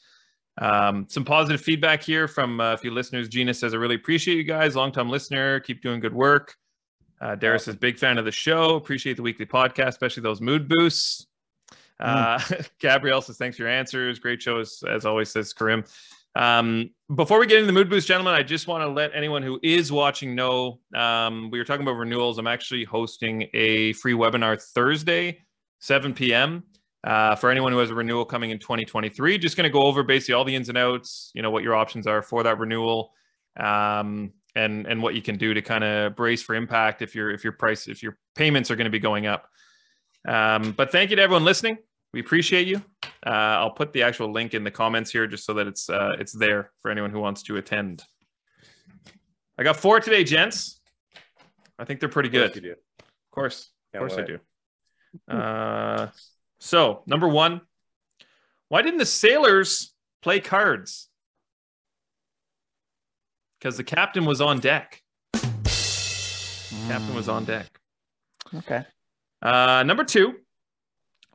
[0.61, 3.29] Um, some positive feedback here from uh, a few listeners.
[3.29, 4.75] Gina says, I really appreciate you guys.
[4.75, 5.59] Long time listener.
[5.61, 6.55] Keep doing good work.
[7.21, 8.75] Uh, Darius is big fan of the show.
[8.75, 11.25] Appreciate the weekly podcast, especially those mood boosts.
[11.99, 12.39] Uh,
[12.79, 14.19] Gabrielle says, thanks for your answers.
[14.19, 15.83] Great shows, as always, says Karim.
[16.39, 19.43] Um, before we get into the mood boost, gentlemen, I just want to let anyone
[19.43, 22.37] who is watching know um, we were talking about renewals.
[22.37, 25.39] I'm actually hosting a free webinar Thursday,
[25.79, 26.63] 7 p.m.
[27.03, 29.37] Uh, for anyone who has a renewal coming in 2023.
[29.37, 31.75] Just going to go over basically all the ins and outs, you know, what your
[31.75, 33.11] options are for that renewal.
[33.59, 37.29] Um, and and what you can do to kind of brace for impact if your
[37.29, 39.47] if your price if your payments are going to be going up.
[40.27, 41.77] Um, but thank you to everyone listening.
[42.13, 42.81] We appreciate you.
[43.25, 43.29] Uh,
[43.59, 46.31] I'll put the actual link in the comments here just so that it's uh, it's
[46.31, 48.03] there for anyone who wants to attend.
[49.57, 50.79] I got four today, gents.
[51.77, 52.55] I think they're pretty good.
[52.55, 52.71] You do.
[52.71, 54.39] Of course, of course I do.
[55.27, 56.07] Uh,
[56.59, 57.61] so number one,
[58.69, 61.09] why didn't the sailors play cards?
[63.59, 65.01] Because the captain was on deck.
[65.33, 67.67] Captain was on deck.
[68.55, 68.83] Okay.
[69.41, 70.35] Uh, number two,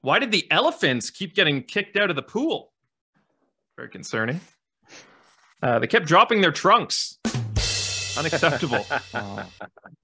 [0.05, 2.73] why did the elephants keep getting kicked out of the pool?
[3.75, 4.39] Very concerning.
[5.63, 7.19] Uh, they kept dropping their trunks.
[8.19, 8.85] Unacceptable.
[9.15, 9.49] Oh,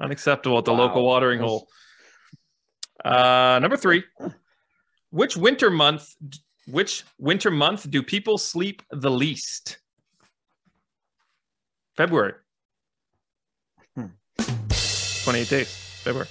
[0.01, 0.79] Unacceptable at the Wow.
[0.87, 1.69] local watering hole.
[3.05, 4.03] Uh, number three,
[5.11, 6.15] which winter month?
[6.67, 9.79] Which winter month do people sleep the least?
[11.97, 12.33] February.
[13.95, 14.07] Hmm.
[15.25, 15.69] 28 days.
[16.05, 16.29] February.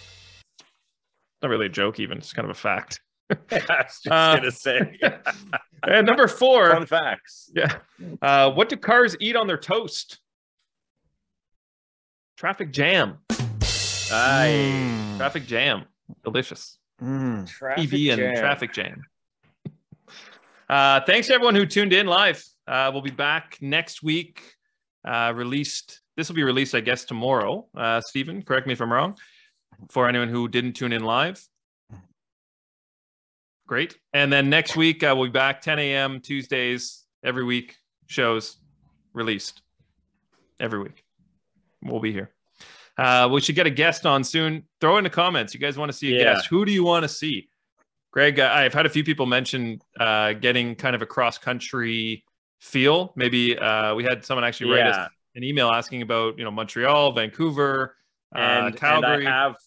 [1.44, 2.18] Not really a joke, even.
[2.18, 3.00] It's kind of a fact.
[3.52, 5.00] I was just Uh, gonna say
[5.84, 6.72] And number four.
[6.72, 7.52] fun facts.
[7.56, 7.78] Yeah.
[8.22, 10.20] Uh, what do cars eat on their toast?
[12.38, 13.18] Traffic jam.
[14.12, 14.74] Aye.
[14.74, 15.18] Mm.
[15.18, 15.86] Traffic jam.
[16.24, 16.78] Delicious.
[17.02, 17.48] Mm.
[17.48, 18.36] Traffic TV and jam.
[18.38, 19.04] traffic jam.
[20.70, 22.44] Uh, thanks to everyone who tuned in live.
[22.68, 24.42] Uh, we'll be back next week.
[25.06, 26.02] Uh, released.
[26.18, 27.68] This will be released, I guess, tomorrow.
[27.76, 29.18] Uh, Stephen, correct me if I'm wrong.
[29.90, 31.42] For anyone who didn't tune in live.
[33.70, 34.00] Great.
[34.14, 36.22] And then next week uh, we'll be back 10 a.m.
[36.22, 37.78] Tuesdays every week.
[38.08, 38.58] Shows
[39.14, 39.62] released
[40.60, 41.04] every week.
[41.84, 42.32] We'll be here.
[42.98, 44.64] Uh, we should get a guest on soon.
[44.82, 45.54] Throw in the comments.
[45.54, 46.24] You guys want to see a Yeah.
[46.34, 46.48] guest?
[46.48, 47.48] Who do you want to see?
[48.10, 52.26] Greg, uh, I've had a few people mention uh, getting kind of a cross country
[52.60, 53.14] feel.
[53.16, 55.04] Maybe uh, we had someone actually write Yeah.
[55.04, 57.96] us an email asking about you know Montreal, Vancouver,
[58.34, 59.28] and, uh, and Calgary.
[59.28, 59.58] I have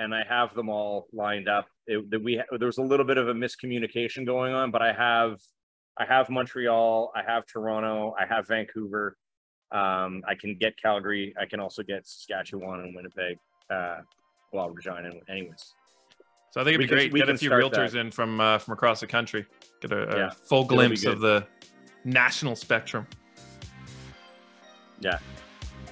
[0.00, 1.66] and I have them all lined up.
[1.86, 5.38] It, we there was a little bit of a miscommunication going on, but I have
[5.98, 9.16] I have Montreal, I have Toronto, I have Vancouver.
[9.72, 11.34] Um, I can get Calgary.
[11.40, 13.36] I can also get Saskatchewan and Winnipeg.
[13.70, 13.98] Uh,
[14.52, 15.74] well, Regina, anyways.
[16.50, 17.12] so I think it'd be great.
[17.12, 17.98] we Get a few realtors that.
[18.00, 19.46] in from uh, from across the country.
[19.80, 21.46] Get a, a Yeah, full glimpse of the
[22.04, 23.06] national spectrum.
[25.00, 25.18] Yeah.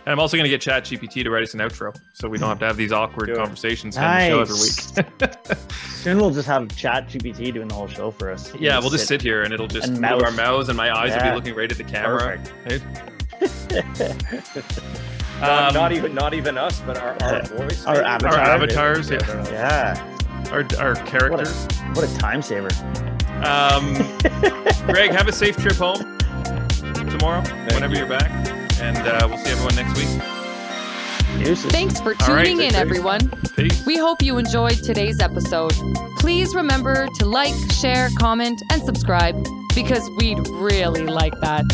[0.09, 2.39] And I'm also going to get Chat GPT to write us an outro, so we
[2.39, 3.37] don't have to have these awkward Do it.
[3.37, 5.59] conversations on the show every week.
[5.99, 8.55] Soon we'll just have Chat GPT doing the whole show for us.
[8.59, 11.13] yeah, we'll just sit here and it'll just And move our mouths, and my eyes
[11.15, 12.41] will be looking right at the camera.
[12.65, 12.83] Perfect.
[13.83, 14.19] Right?
[15.41, 17.85] Not, Um, not even not even us, but our, our voice.
[17.87, 18.33] Our avatar.
[18.39, 19.19] Our avatars, yeah.
[19.53, 20.17] Yeah.
[20.51, 21.67] our, our What characters.
[21.67, 22.71] a, what a time saver.
[23.45, 23.95] Um,
[24.87, 26.19] Greg, have a safe trip home
[27.11, 27.43] tomorrow,
[27.73, 28.01] whenever you.
[28.01, 28.05] you.
[28.07, 28.31] are back,
[28.81, 31.45] and uh, we'll see everyone next week.
[31.45, 31.71] Deuces.
[31.71, 32.77] Thanks for All right, tuning in, thanks.
[32.77, 33.31] everyone.
[33.55, 33.85] Peace.
[33.87, 35.73] We hope you enjoyed today's episode.
[36.19, 39.37] Please remember to like, share, comment, and subscribe
[39.75, 41.65] because we'd really like that.